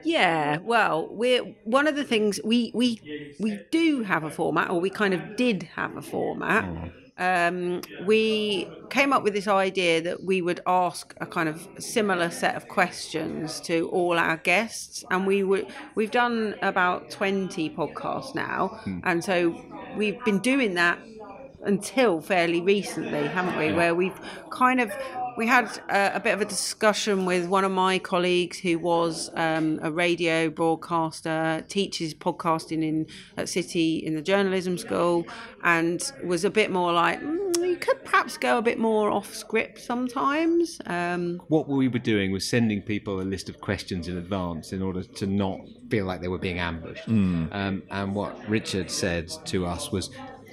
[0.03, 4.80] Yeah, well, we're one of the things we we we do have a format, or
[4.80, 6.63] we kind of did have a format.
[7.18, 12.30] Um, we came up with this idea that we would ask a kind of similar
[12.30, 18.36] set of questions to all our guests, and we would we've done about twenty podcasts
[18.36, 19.55] now, and so
[19.95, 20.99] we've been doing that
[21.63, 23.72] until fairly recently, haven't we?
[23.72, 24.91] Where we've kind of
[25.38, 29.29] we had a, a bit of a discussion with one of my colleagues who was
[29.36, 33.07] um, a radio broadcaster, teaches podcasting in
[33.38, 35.25] at City in the journalism school,
[35.63, 39.33] and was a bit more like mm, you could perhaps go a bit more off
[39.33, 40.79] script sometimes.
[40.86, 44.81] Um, what we were doing was sending people a list of questions in advance in
[44.81, 45.59] order to not
[45.89, 47.07] feel like they were being ambushed.
[47.07, 50.09] Um, and what Richard said to us was,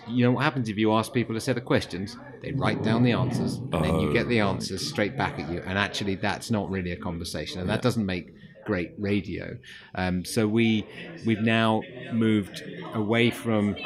[0.09, 2.17] you know what happens if you ask people a set of questions?
[2.43, 5.63] They write down the answers, and then you get the answers straight back at you.
[5.67, 8.35] And actually, that's not really a conversation, and that doesn't make
[8.65, 9.57] great radio.
[9.95, 10.87] Um, so we
[11.27, 11.83] we've now
[12.13, 12.63] moved
[12.95, 13.77] away from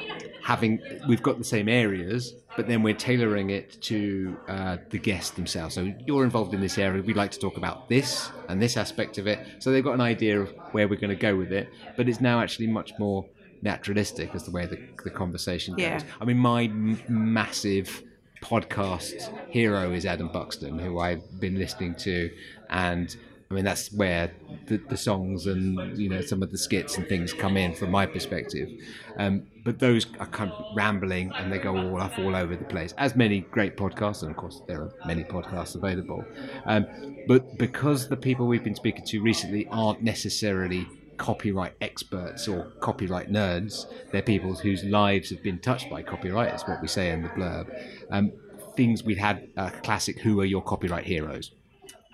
[0.43, 5.31] having we've got the same areas but then we're tailoring it to uh, the guests
[5.33, 8.77] themselves so you're involved in this area we'd like to talk about this and this
[8.77, 11.51] aspect of it so they've got an idea of where we're going to go with
[11.53, 13.27] it but it's now actually much more
[13.63, 16.01] naturalistic as the way the, the conversation goes Yeah.
[16.21, 18.05] i mean my m- massive
[18.47, 22.31] podcast hero is adam buxton who i've been listening to
[22.71, 23.17] and
[23.51, 24.33] I mean, that's where
[24.67, 27.93] the, the songs and you know some of the skits and things come in from
[27.93, 28.69] my perspective.
[29.19, 32.65] Um, but those are kind of rambling and they go all off all over the
[32.65, 36.25] place, as many great podcasts, and of course there are many podcasts available.
[36.65, 36.87] Um,
[37.29, 40.87] but because the people we've been speaking to recently aren't necessarily
[41.17, 46.67] copyright experts or copyright nerds, they're people whose lives have been touched by copyright, is
[46.67, 47.67] what we say in the blurb.
[48.11, 48.33] Um,
[48.77, 51.53] things we had uh, classic "Who are your copyright heroes?"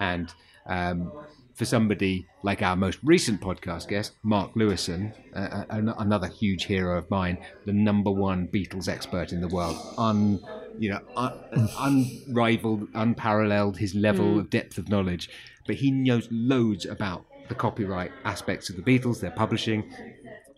[0.01, 0.33] and
[0.67, 1.13] um,
[1.55, 7.11] for somebody like our most recent podcast guest, Mark Lewisohn, uh, another huge hero of
[7.11, 10.41] mine, the number one Beatles expert in the world, un,
[10.79, 11.35] you know, un-
[11.79, 15.29] unrivaled, unparalleled, his level of depth of knowledge.
[15.67, 19.93] But he knows loads about the copyright aspects of the Beatles, their publishing.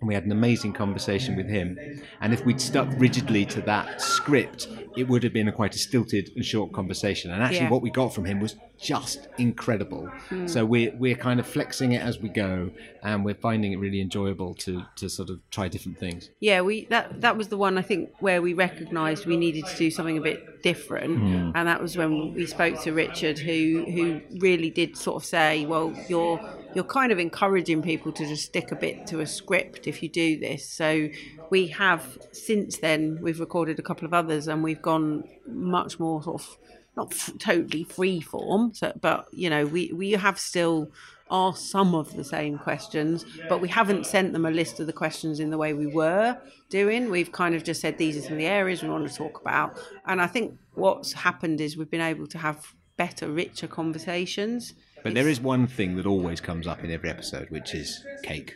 [0.00, 1.78] And we had an amazing conversation with him.
[2.20, 5.78] And if we'd stuck rigidly to that script, it would have been a quite a
[5.78, 7.30] stilted and short conversation.
[7.30, 7.70] And actually, Yeah.
[7.70, 10.06] what we got from him was just incredible.
[10.28, 10.46] Hmm.
[10.46, 12.70] So we're we're kind of flexing it as we go,
[13.02, 16.28] and we're finding it really enjoyable to to sort of try different things.
[16.40, 19.76] Yeah, we that that was the one I think where we recognised we needed to
[19.76, 21.50] do something a bit different, hmm.
[21.54, 25.66] and that was when we spoke to Richard, who who really did sort of say,
[25.66, 26.40] well, you're
[26.74, 30.08] you're kind of encouraging people to just stick a bit to a script if you
[30.08, 30.66] do this.
[30.66, 31.10] So
[31.50, 36.22] we have since then we've recorded a couple of others, and we've gone much more
[36.22, 36.58] sort of
[36.96, 40.90] not f- totally free form, so, but you know we we have still
[41.30, 44.92] asked some of the same questions, but we haven't sent them a list of the
[44.92, 47.10] questions in the way we were doing.
[47.10, 49.40] We've kind of just said these are some of the areas we want to talk
[49.40, 54.74] about, and I think what's happened is we've been able to have better, richer conversations.
[55.02, 58.54] But there is one thing that always comes up in every episode, which is cake,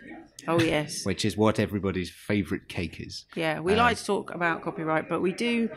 [0.48, 3.26] Oh yes, which is what everybody's favourite cake is.
[3.36, 3.60] yeah.
[3.60, 5.68] We like to talk about copyright, but we do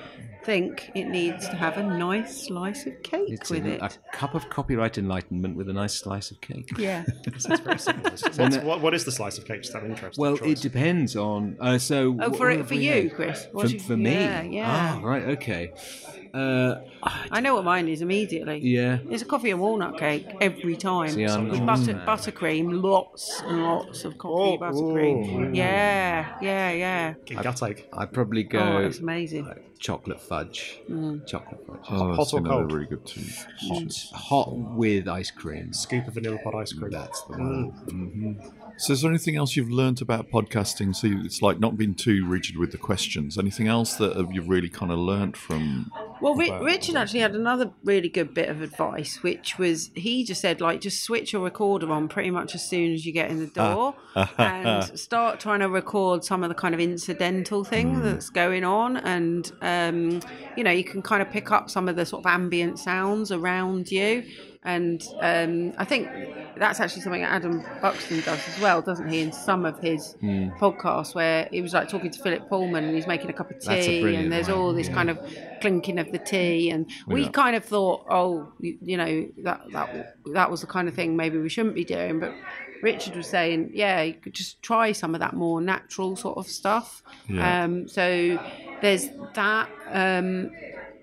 [0.46, 3.82] think it needs to have a nice slice of cake It's with a, it.
[3.82, 6.70] a cup of copyright enlightenment with a nice slice of cake.
[6.78, 7.04] Yeah.
[7.28, 8.12] It's very simple.
[8.38, 9.62] What's, what, what is the slice of cake?
[9.64, 10.18] Just out of interest.
[10.18, 10.60] Well, choice.
[10.60, 11.58] it depends on.
[11.60, 13.14] Uh, so, Oh, for it for you, had?
[13.16, 13.46] Chris.
[13.52, 14.66] For, you- for me, Yeah, yeah.
[14.68, 15.74] Ah, right, okay.
[16.34, 18.60] Uh, I know what mine is immediately.
[18.60, 19.00] yeah.
[19.10, 21.10] It's a coffee and walnut cake every time.
[21.12, 25.56] See, With butter, buttercream, lots and lots of coffee Oh, buttercream.
[25.56, 27.14] Yeah, yeah, yeah.
[27.26, 27.86] Gutake.
[27.94, 29.48] I'd probably Oh, go that's amazing.
[29.80, 30.80] chocolate fudge.
[30.90, 31.26] Mm.
[31.28, 31.80] Chocolate fudge.
[31.90, 32.72] Oh, Hot or another cold?
[32.72, 33.22] really good too.
[33.70, 35.74] Hot, hot with ice cream.
[35.74, 36.92] Scoop of vanilla pod ice cream.
[36.92, 38.40] That's the one.
[38.78, 40.96] So, is there anything else you've learnt about podcasting?
[40.96, 43.38] So, you- it's like not being too rigid with the questions.
[43.38, 45.92] Anything else that uh, you've really kind of learnt from?
[46.22, 50.40] Well, Ri- Richard actually had another really good bit of advice, which was he just
[50.40, 53.40] said, like, just switch your recorder on pretty much as soon as you get in
[53.40, 53.96] the door
[54.38, 58.98] and start trying to record some of the kind of incidental thing that's going on.
[58.98, 60.22] And, um,
[60.56, 63.32] you know, you can kind of pick up some of the sort of ambient sounds
[63.32, 64.24] around you.
[64.64, 66.08] And um, I think
[66.56, 69.22] that's actually something Adam Buxton does as well, doesn't he?
[69.22, 73.08] In some of his podcasts, where he was like talking to Philip Pullman and he's
[73.08, 74.94] making a cup of tea, and there's one, all this yeah.
[74.94, 75.18] kind of
[75.62, 80.16] clinking of the tea, and we kind of thought, oh, you, you know, that that
[80.34, 82.34] that was the kind of thing maybe we shouldn't be doing, but.
[82.82, 86.48] Richard was saying, yeah, you could just try some of that more natural sort of
[86.48, 87.04] stuff.
[87.30, 87.64] Yeah.
[87.64, 88.44] Um, so
[88.82, 89.70] there's that.
[89.92, 90.50] Um,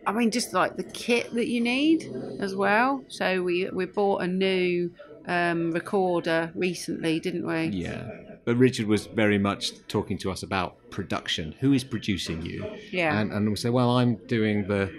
[0.06, 3.04] I mean, just like the kit that you need as well.
[3.08, 4.90] So we we bought a new
[5.26, 7.66] um, recorder recently, didn't we?
[7.66, 8.08] Yeah.
[8.48, 11.54] But Richard was very much talking to us about production.
[11.60, 12.64] Who is producing you?
[12.90, 13.20] Yeah.
[13.20, 14.90] And, and we said, well, I'm doing the.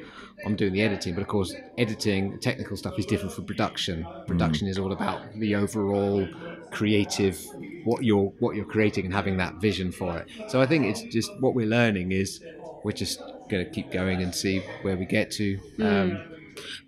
[0.46, 4.06] I'm doing the editing, but of course, editing, technical stuff is different from production.
[4.28, 6.28] Production is all about the overall
[6.70, 7.44] creative,
[7.86, 10.28] what you're what you're creating, and having that vision for it.
[10.52, 12.44] So I think it's just what we're learning is
[12.84, 13.20] we're just
[13.50, 15.60] going to keep going and see where we get to.
[15.82, 16.20] Um,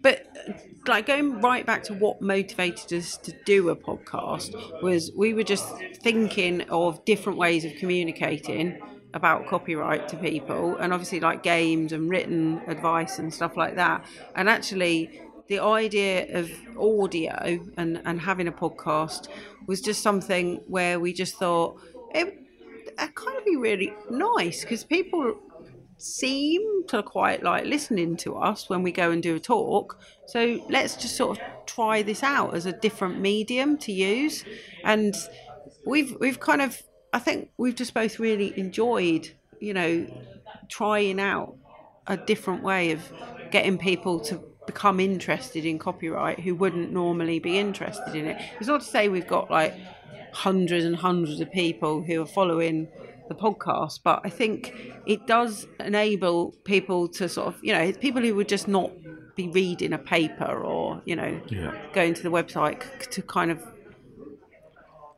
[0.04, 0.28] But
[0.88, 5.44] like going right back to what motivated us to do a podcast was we were
[5.44, 5.66] just
[6.02, 8.80] thinking of different ways of communicating
[9.14, 14.06] about copyright to people and obviously like games and written advice and stuff like that.
[14.36, 19.28] And actually the idea of audio and, and having a podcast
[19.68, 21.80] was just something where we just thought
[22.16, 25.36] it would kind of be really nice because people
[26.02, 30.00] seem to quite like listening to us when we go and do a talk.
[30.28, 34.44] So let's just sort of try this out as a different medium to use.
[34.84, 35.16] And
[35.86, 36.82] we've we've kind of
[37.14, 39.30] I think we've just both really enjoyed,
[39.60, 40.08] you know,
[40.70, 41.56] trying out
[42.08, 43.12] a different way of
[43.52, 48.42] getting people to become interested in copyright who wouldn't normally be interested in it.
[48.60, 49.74] It's not to say we've got like
[50.34, 52.88] hundreds and hundreds of people who are following
[53.32, 54.76] the podcast, but I think
[55.06, 58.92] it does enable people to sort of, you know, people who would just not
[59.36, 61.74] be reading a paper or, you know, Yeah.
[61.94, 63.66] going to the website to kind of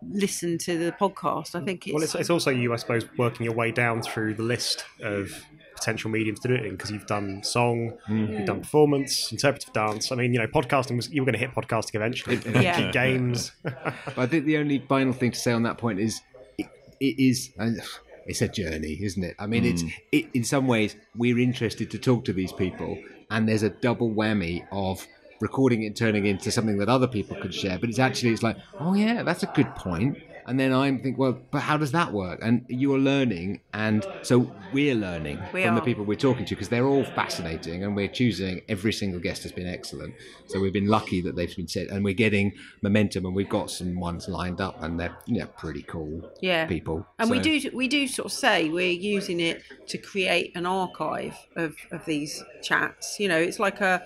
[0.09, 1.55] listen to the podcast.
[1.55, 4.35] I think it's, Well, it's, it's also you, I suppose, working your way down through
[4.35, 5.43] the list of
[5.75, 8.45] potential mediums to do it in because you've done song, you've mm.
[8.45, 10.11] done performance, interpretive dance.
[10.11, 12.39] I mean, you know, podcasting was you were going to hit podcasting eventually.
[12.63, 12.91] Yeah.
[12.91, 13.51] Games.
[13.63, 16.21] But I think the only final thing to say on that point is
[16.57, 16.67] it,
[16.99, 17.81] it is and
[18.25, 19.35] it's a journey, isn't it?
[19.39, 19.93] I mean, it's mm.
[20.11, 22.97] it, in some ways we're interested to talk to these people,
[23.29, 25.05] and there's a double whammy of
[25.41, 27.77] recording it and turning it into something that other people could share.
[27.77, 30.17] But it's actually it's like, oh yeah, that's a good point.
[30.45, 32.39] And then I'm thinking, well, but how does that work?
[32.41, 36.69] And you're learning, and so we're learning We from the people we're talking to because
[36.69, 38.61] they're all fascinating, and we're choosing.
[38.67, 40.13] Every single guest has been excellent,
[40.47, 43.69] so we've been lucky that they've been said, and we're getting momentum, and we've got
[43.69, 46.65] some ones lined up, and they're yeah, pretty cool Yeah.
[46.65, 47.05] people.
[47.19, 51.37] And we do we do sort of say we're using it to create an archive
[51.55, 53.19] of, of these chats.
[53.19, 54.03] You know, it's like a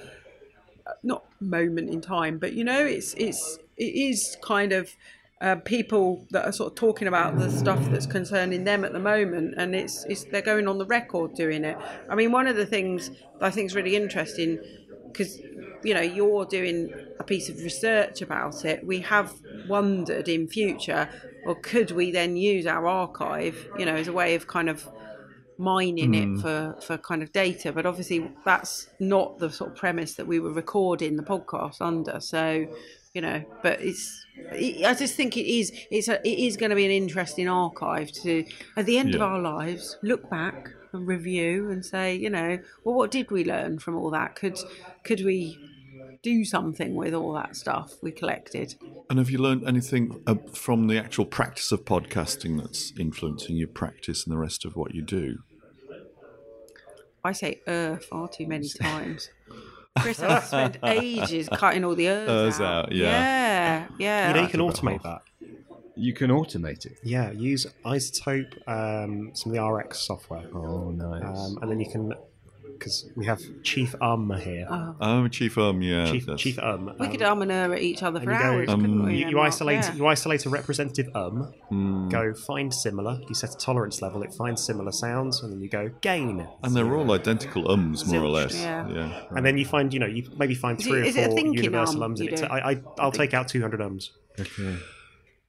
[1.03, 4.89] not moment in time, but you know, it's it's it is kind of
[5.41, 8.99] uh, people that are sort of talking about the stuff that's concerning them at the
[8.99, 11.77] moment, and it's it's they're going on the record doing it.
[12.09, 14.59] I mean, one of the things that I think is really interesting
[15.11, 15.39] because
[15.83, 18.85] you know you're doing a piece of research about it.
[18.85, 19.33] We have
[19.67, 21.09] wondered in future,
[21.45, 24.87] or could we then use our archive, you know, as a way of kind of
[25.57, 27.71] mining it for, for kind of data.
[27.71, 32.19] But obviously, that's not the sort of premise that we were recording the podcast under.
[32.19, 32.67] So,
[33.17, 34.27] you know, but it's.
[34.85, 35.71] I just think it is.
[35.89, 38.45] It's a, it is going to be an interesting archive to,
[38.75, 42.93] at the end of our lives, look back and review and say, you know, well,
[42.93, 44.35] what did we learn from all that?
[44.35, 44.59] Could
[45.03, 45.57] could we
[46.21, 48.75] do something with all that stuff we collected?
[49.09, 53.69] And have you learned anything uh, from the actual practice of podcasting that's influencing your
[53.69, 55.39] practice and the rest of what you do?
[57.23, 59.31] I say "er" far too many times.
[60.01, 62.85] Chris has to spend ages cutting all the ers, Ers out.
[62.85, 63.05] out, yeah.
[63.09, 64.27] yeah, yeah.
[64.29, 65.21] You know, you can automate that.
[65.95, 66.97] You can automate it.
[67.03, 71.23] Yeah, use iZotope, um, some of the RX software, Oh, nice.
[71.23, 72.13] um, and then you can
[72.77, 74.67] because we have Chief Um here.
[74.69, 76.11] Oh, Chief Um, yeah.
[76.11, 76.93] Chief that's- Chief Um.
[76.99, 79.05] we um, could um and er at each other for you go- hours, Um, couldn't
[79.05, 79.15] we?
[79.17, 79.93] you, And you like, isolate yeah.
[79.95, 81.51] you isolate a representative um.
[81.69, 82.09] Hmm.
[82.09, 83.19] Go find similar.
[83.27, 84.21] You set a tolerance level.
[84.23, 86.47] It finds similar sounds, and then you go gain.
[86.63, 88.55] And they're all identical ums, more or less.
[88.55, 88.87] yeah.
[88.89, 89.23] yeah.
[89.31, 91.19] And then you find you know you maybe find Is three it- or is it
[91.21, 92.35] a four thinking universal um ums in you it.
[92.37, 92.41] do?
[92.43, 94.11] So I, I I'll take out two hundred ums.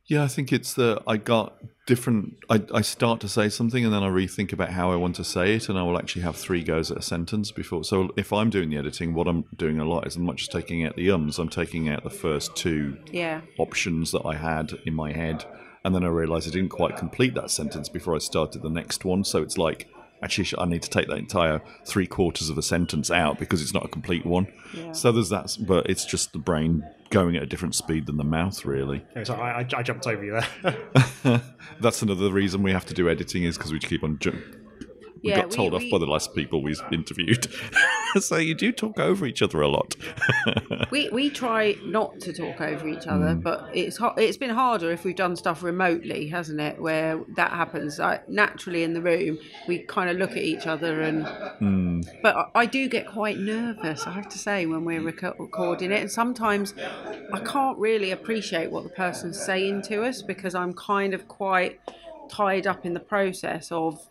[0.09, 2.37] Yeah, I think it's the I got different.
[2.49, 5.25] I, I start to say something and then I rethink about how I want to
[5.25, 7.85] say it, and I will actually have three goes at a sentence before.
[7.85, 10.51] So if I'm doing the editing, what I'm doing a lot is I'm not just
[10.51, 11.39] taking out the ums.
[11.39, 13.43] I'm taking out the first two Yeah.
[13.59, 15.45] options that I had in my head,
[15.85, 19.05] and then I realise I didn't quite complete that sentence before I started the next
[19.05, 19.25] one.
[19.25, 19.89] So it's like
[20.23, 23.75] actually I need to take that entire three quarters of a sentence out because it's
[23.75, 24.47] not a complete one.
[24.93, 28.25] So there's that, but it's just the brain going at a different speed than the
[28.25, 29.05] mouth, really.
[29.25, 30.41] Sorry, I, I, I jumped over you
[31.23, 31.43] there.
[31.81, 34.19] That's another reason we have to do editing is because we keep on.
[34.19, 34.33] Ju-
[35.23, 37.47] we Yeah, got told we- off we- by the last people we interviewed.
[38.21, 39.97] so you do talk over each other a lot.
[40.91, 43.43] We we try not to talk over each other, mm.
[43.43, 46.81] but it's ho- it's been harder if we've done stuff remotely, hasn't it?
[46.81, 51.03] Where that happens like, naturally in the room, we kind of look at each other
[51.03, 51.27] and.
[51.61, 52.09] Mm.
[52.23, 55.93] But I, I do get quite nervous, I have to say, when we're reco- recording
[55.93, 56.75] it, and sometimes
[57.35, 61.81] I can't really appreciate what the person's saying to us because I'm kind of quite
[62.29, 64.09] tied up in the process of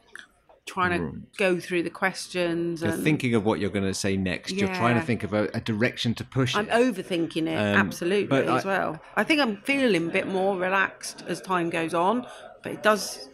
[0.68, 4.18] trying to go through the questions You're and thinking of what you're going to say
[4.18, 4.52] next.
[4.52, 6.72] You're trying to think of a, a direction to push I'm it.
[6.72, 9.02] overthinking it absolutely but as I- well.
[9.16, 12.28] I think I'm feeling a bit more relaxed as time goes on,
[12.62, 13.30] but it does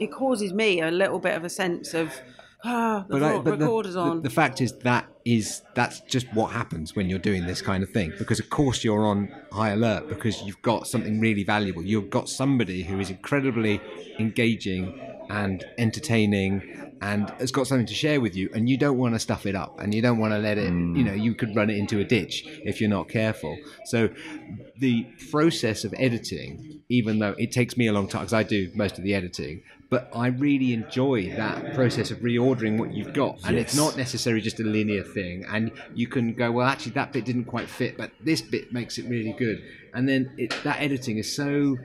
[0.00, 2.12] it causes me a little bit of a sense of
[2.64, 4.22] ah, the I- the- recorder's the, on.
[4.22, 7.90] The, fact is that is that's just what happens when you're doing this kind of
[7.90, 8.12] thing.
[8.18, 11.82] Because of course you're on high alert because you've got something really valuable.
[11.82, 13.80] You've got somebody who is incredibly
[14.18, 14.98] engaging
[15.30, 19.18] and entertaining and it's got something to share with you and you don't want to
[19.18, 21.22] stuff it up and you don't want to let it you know mm.
[21.22, 23.56] you could run it into a ditch if you're not careful.
[23.86, 24.10] So
[24.78, 28.70] the process of editing even though it takes me a long time because i do
[28.74, 33.38] most of the editing but i really enjoy that process of reordering what you've got
[33.44, 37.12] and it's not necessarily just a linear thing and you can go well actually that
[37.12, 39.62] bit didn't quite fit but this bit makes it really good.
[39.92, 41.76] And then it, that editing is so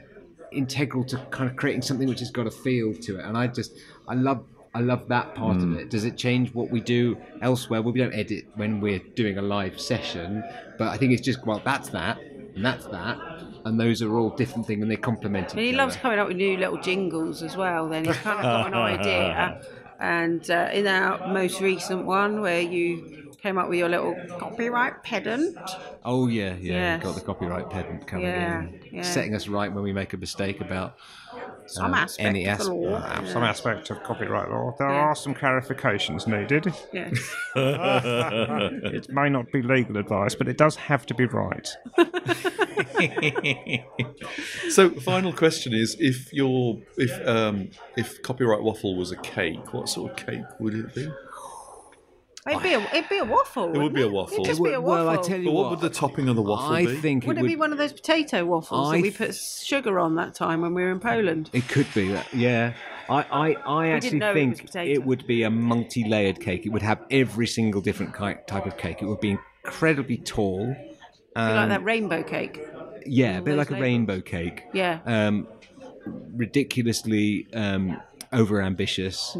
[0.55, 3.25] integral to kind of creating something which has got a feel to it.
[3.25, 3.73] And i just
[4.07, 4.43] i love
[4.73, 5.89] i love that part of it.
[5.89, 7.81] Does it change what we do elsewhere?
[7.81, 10.43] Well we don't edit when we're doing a live session
[10.77, 12.19] but i think it's just well that's that
[12.55, 13.17] and that's that
[13.65, 16.27] and those are all different things and they complement and he each loves coming up
[16.27, 17.89] with new little jingles as well.
[17.89, 18.05] Then.
[18.05, 19.61] He's kind of got an idea.
[19.99, 25.03] And uh, in our most recent one, where you came up with your little copyright
[25.03, 25.55] pedant,
[26.03, 27.03] oh yeah yeah Yes.
[27.03, 29.01] got the copyright pedant coming Yeah, in yeah.
[29.03, 30.95] setting us right when we make a mistake about
[31.67, 32.95] some Um, aspect any of the law.
[32.95, 33.31] uh, yeah.
[33.31, 34.73] Some aspect of copyright law.
[34.79, 34.95] There Yeah.
[35.09, 36.73] are some clarifications needed.
[36.91, 37.11] Yeah.
[38.97, 41.67] It may not be legal advice, but it does have to be right.
[44.69, 49.87] So, final question is: If your if um, if copyright waffle was a cake, what
[49.89, 51.07] sort of cake would it be?
[52.47, 53.73] It'd be a, it'd be a waffle.
[53.73, 54.35] It would be a waffle.
[54.35, 55.05] It'd just be a waffle.
[55.07, 56.95] well, I tell you But what, what would the topping of the waffle I be?
[56.97, 57.47] think Would it it would.
[57.49, 60.73] be one of those potato waffles I that we put sugar on that time when
[60.75, 61.49] we were in Poland?
[61.53, 62.73] It could be, that- yeah.
[63.09, 64.91] I, I, I actually know it was think potato.
[64.91, 66.65] it would be a multi-layered cake.
[66.67, 69.01] It would have every single different ki- type of cake.
[69.01, 70.67] It would be incredibly tall.
[70.67, 70.95] Be
[71.35, 72.61] Um, like that rainbow cake.
[73.07, 73.81] Yeah, a bit those like a labels.
[73.83, 74.63] rainbow cake.
[74.73, 74.99] Yeah.
[75.05, 75.47] Um,
[76.35, 79.35] ridiculously um, over-ambitious.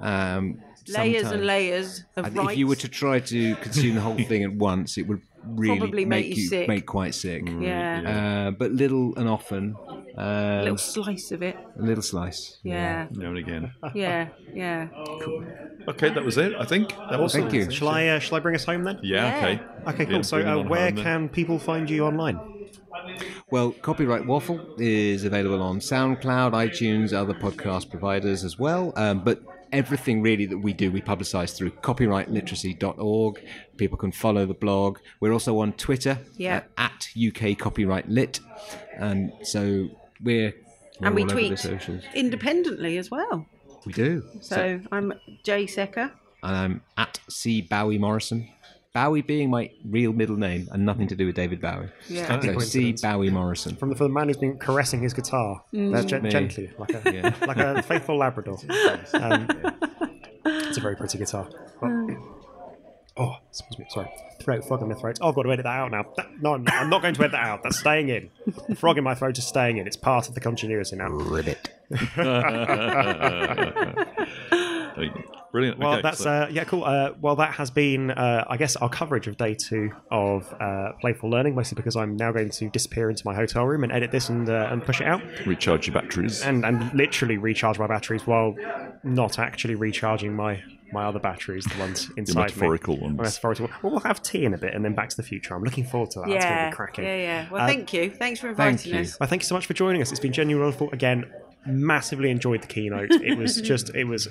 [0.00, 2.50] Um, layers sometimes- and layers of And rice.
[2.52, 5.78] If you were to try to consume the whole thing at once, it would really
[5.78, 6.68] Probably make you you sick.
[6.68, 7.42] make quite sick.
[7.60, 8.48] yeah.
[8.48, 9.76] Uh, but little and often,
[10.16, 11.56] um, a little slice of it.
[11.78, 12.58] a little slice.
[12.62, 13.06] Yeah.
[13.12, 13.72] Now and again.
[13.94, 14.28] Yeah.
[14.52, 14.88] Yeah.
[15.88, 16.52] Okay, that was it.
[16.58, 17.32] I think that was.
[17.32, 17.70] Thank you.
[17.70, 18.08] Shall I?
[18.08, 18.98] Uh, shall I bring us home then?
[19.02, 19.24] Yeah.
[19.24, 19.36] Yeah.
[19.38, 19.62] Okay.
[19.90, 20.14] Okay, cool.
[20.16, 21.04] Yeah, so, bring it uh, on where home then.
[21.04, 22.38] can people find you online?
[23.50, 28.92] Well, Copyright Waffle is available on SoundCloud, iTunes, other podcast providers as well.
[28.96, 29.40] Um, but
[29.72, 33.44] everything really that we do, we publicise through copyrightliteracy.org.
[33.76, 34.98] People can follow the blog.
[35.20, 36.62] We're also on Twitter Yeah.
[36.76, 38.40] uh, at UK Copyright Lit.
[38.96, 39.88] And so
[40.22, 40.52] we're,
[41.00, 43.46] we're And we all over the tweet independently as well.
[43.86, 44.22] We do.
[44.40, 45.12] So I'm
[45.44, 46.10] Jane Secker.
[46.42, 48.48] and I'm at C Bowie Morrison.
[48.94, 51.88] Bowie being my real middle name and nothing to do with David Bowie.
[52.08, 52.40] Yeah.
[52.40, 53.76] So C Bowie Morrison.
[53.76, 56.06] From the, for the man who's been caressing his guitar, Mm.
[56.06, 56.30] gen- me.
[56.30, 57.34] gently, like a Yeah.
[57.46, 58.58] like a faithful Labrador.
[59.14, 59.46] Um,
[60.44, 61.48] it's a very pretty guitar.
[61.82, 62.16] Oh,
[63.18, 64.08] oh, excuse me, sorry.
[64.40, 65.18] Throat, frog in my throat.
[65.20, 66.04] Oh, I've got to edit that out now.
[66.16, 67.62] That- no, I'm, I'm not going to edit that out.
[67.62, 68.30] That's staying in.
[68.68, 69.86] The frog in my throat is staying in.
[69.86, 71.08] It's part of the continuity now.
[71.08, 71.70] Ribbit.
[75.50, 75.78] Brilliant.
[75.78, 76.84] Well, okay, that's so- uh, yeah, cool.
[76.84, 80.92] Uh, well, that has been, uh, I guess, our coverage of day two of uh,
[81.00, 81.54] playful learning.
[81.54, 84.48] Mostly because I'm now going to disappear into my hotel room and edit this and
[84.48, 86.42] uh, and push it out, recharge your batteries.
[86.42, 88.54] and and literally recharge my batteries while
[89.02, 93.02] not actually recharging my my other batteries, the ones the inside metaphorical me.
[93.02, 93.16] ones.
[93.16, 93.68] My metaphorical.
[93.82, 95.54] Well, we'll have tea in a bit, and then Back to the Future.
[95.54, 96.28] I'm looking forward to that.
[96.28, 96.70] That's going to Yeah.
[96.70, 97.04] be cracking.
[97.04, 97.16] Yeah.
[97.16, 97.46] Yeah.
[97.50, 98.10] Well, Uh, thank you.
[98.10, 99.00] Thanks for inviting thank you.
[99.00, 99.18] us.
[99.20, 100.10] Well, thank you so much for joining us.
[100.10, 100.90] It's been genuinely wonderful.
[100.92, 101.30] Again,
[101.66, 103.10] massively enjoyed the keynote.
[103.10, 104.28] It was just, it was,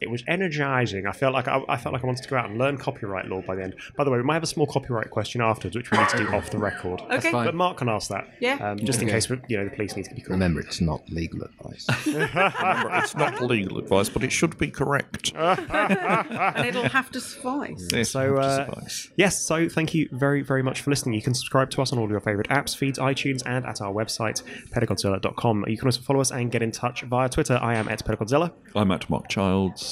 [0.00, 1.06] it was energizing.
[1.06, 3.26] I felt like I, I felt like I wanted to go out and learn copyright
[3.26, 3.74] law by the end.
[3.96, 6.18] By the way, we might have a small copyright question afterwards, which we need to
[6.18, 7.00] do off the record.
[7.10, 7.30] Okay.
[7.30, 7.46] fine.
[7.46, 8.28] But Mark can ask that.
[8.40, 8.54] Yeah.
[8.56, 10.30] Um, just in case you know the police need to be called.
[10.32, 11.86] Remember, it's not legal advice.
[12.06, 15.32] Remember, it's not legal advice, but it should be correct.
[15.36, 17.88] and it'll have to suffice.
[17.92, 19.10] Yes, So, I have to uh, suffice.
[19.16, 21.14] Yes, so thank you very, very much for listening.
[21.14, 23.92] You can subscribe to us on all your favourite apps, feeds, iTunes, and at our
[23.92, 25.64] website, pedagodzilla.com.
[25.68, 27.58] You can also follow us and get in touch via Twitter.
[27.60, 28.52] I am at pedagodzilla.
[28.74, 29.85] I'm at Mark Childs,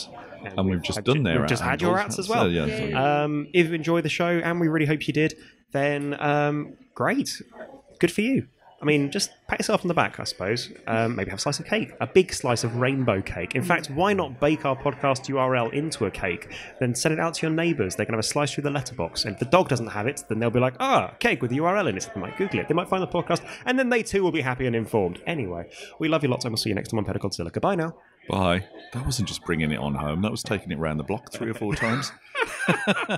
[0.46, 2.18] and, we've just had- done their we've just had your handles.
[2.18, 2.44] ats as well.
[2.44, 5.34] So, yeah, so- Um, if you enjoyed the show, and we really hope you did,
[5.72, 7.42] then um, great.
[7.98, 8.48] Good for you.
[8.82, 10.70] I mean, just pat yourself on the back, I suppose.
[10.86, 13.54] Um, maybe have a slice of cake, a big slice of rainbow cake.
[13.54, 17.32] In fact, why not bake our podcast URL into a cake, then send it out
[17.34, 17.96] to your neighbours?
[17.96, 19.24] They can have a slice through the letterbox.
[19.24, 21.56] And if the dog doesn't have it, then they'll be like, ah, cake with the
[21.60, 22.10] URL in it.
[22.14, 22.68] They might Google it.
[22.68, 25.22] They might find the podcast, and then they too will be happy and informed.
[25.26, 27.50] Anyway, we love you lots, and we'll see you next time on Pedagodzilla.
[27.50, 27.94] Goodbye now.
[28.28, 28.64] Bye.
[28.92, 30.22] That wasn't just bringing it on home.
[30.22, 32.12] That was taking it round the block three or four times.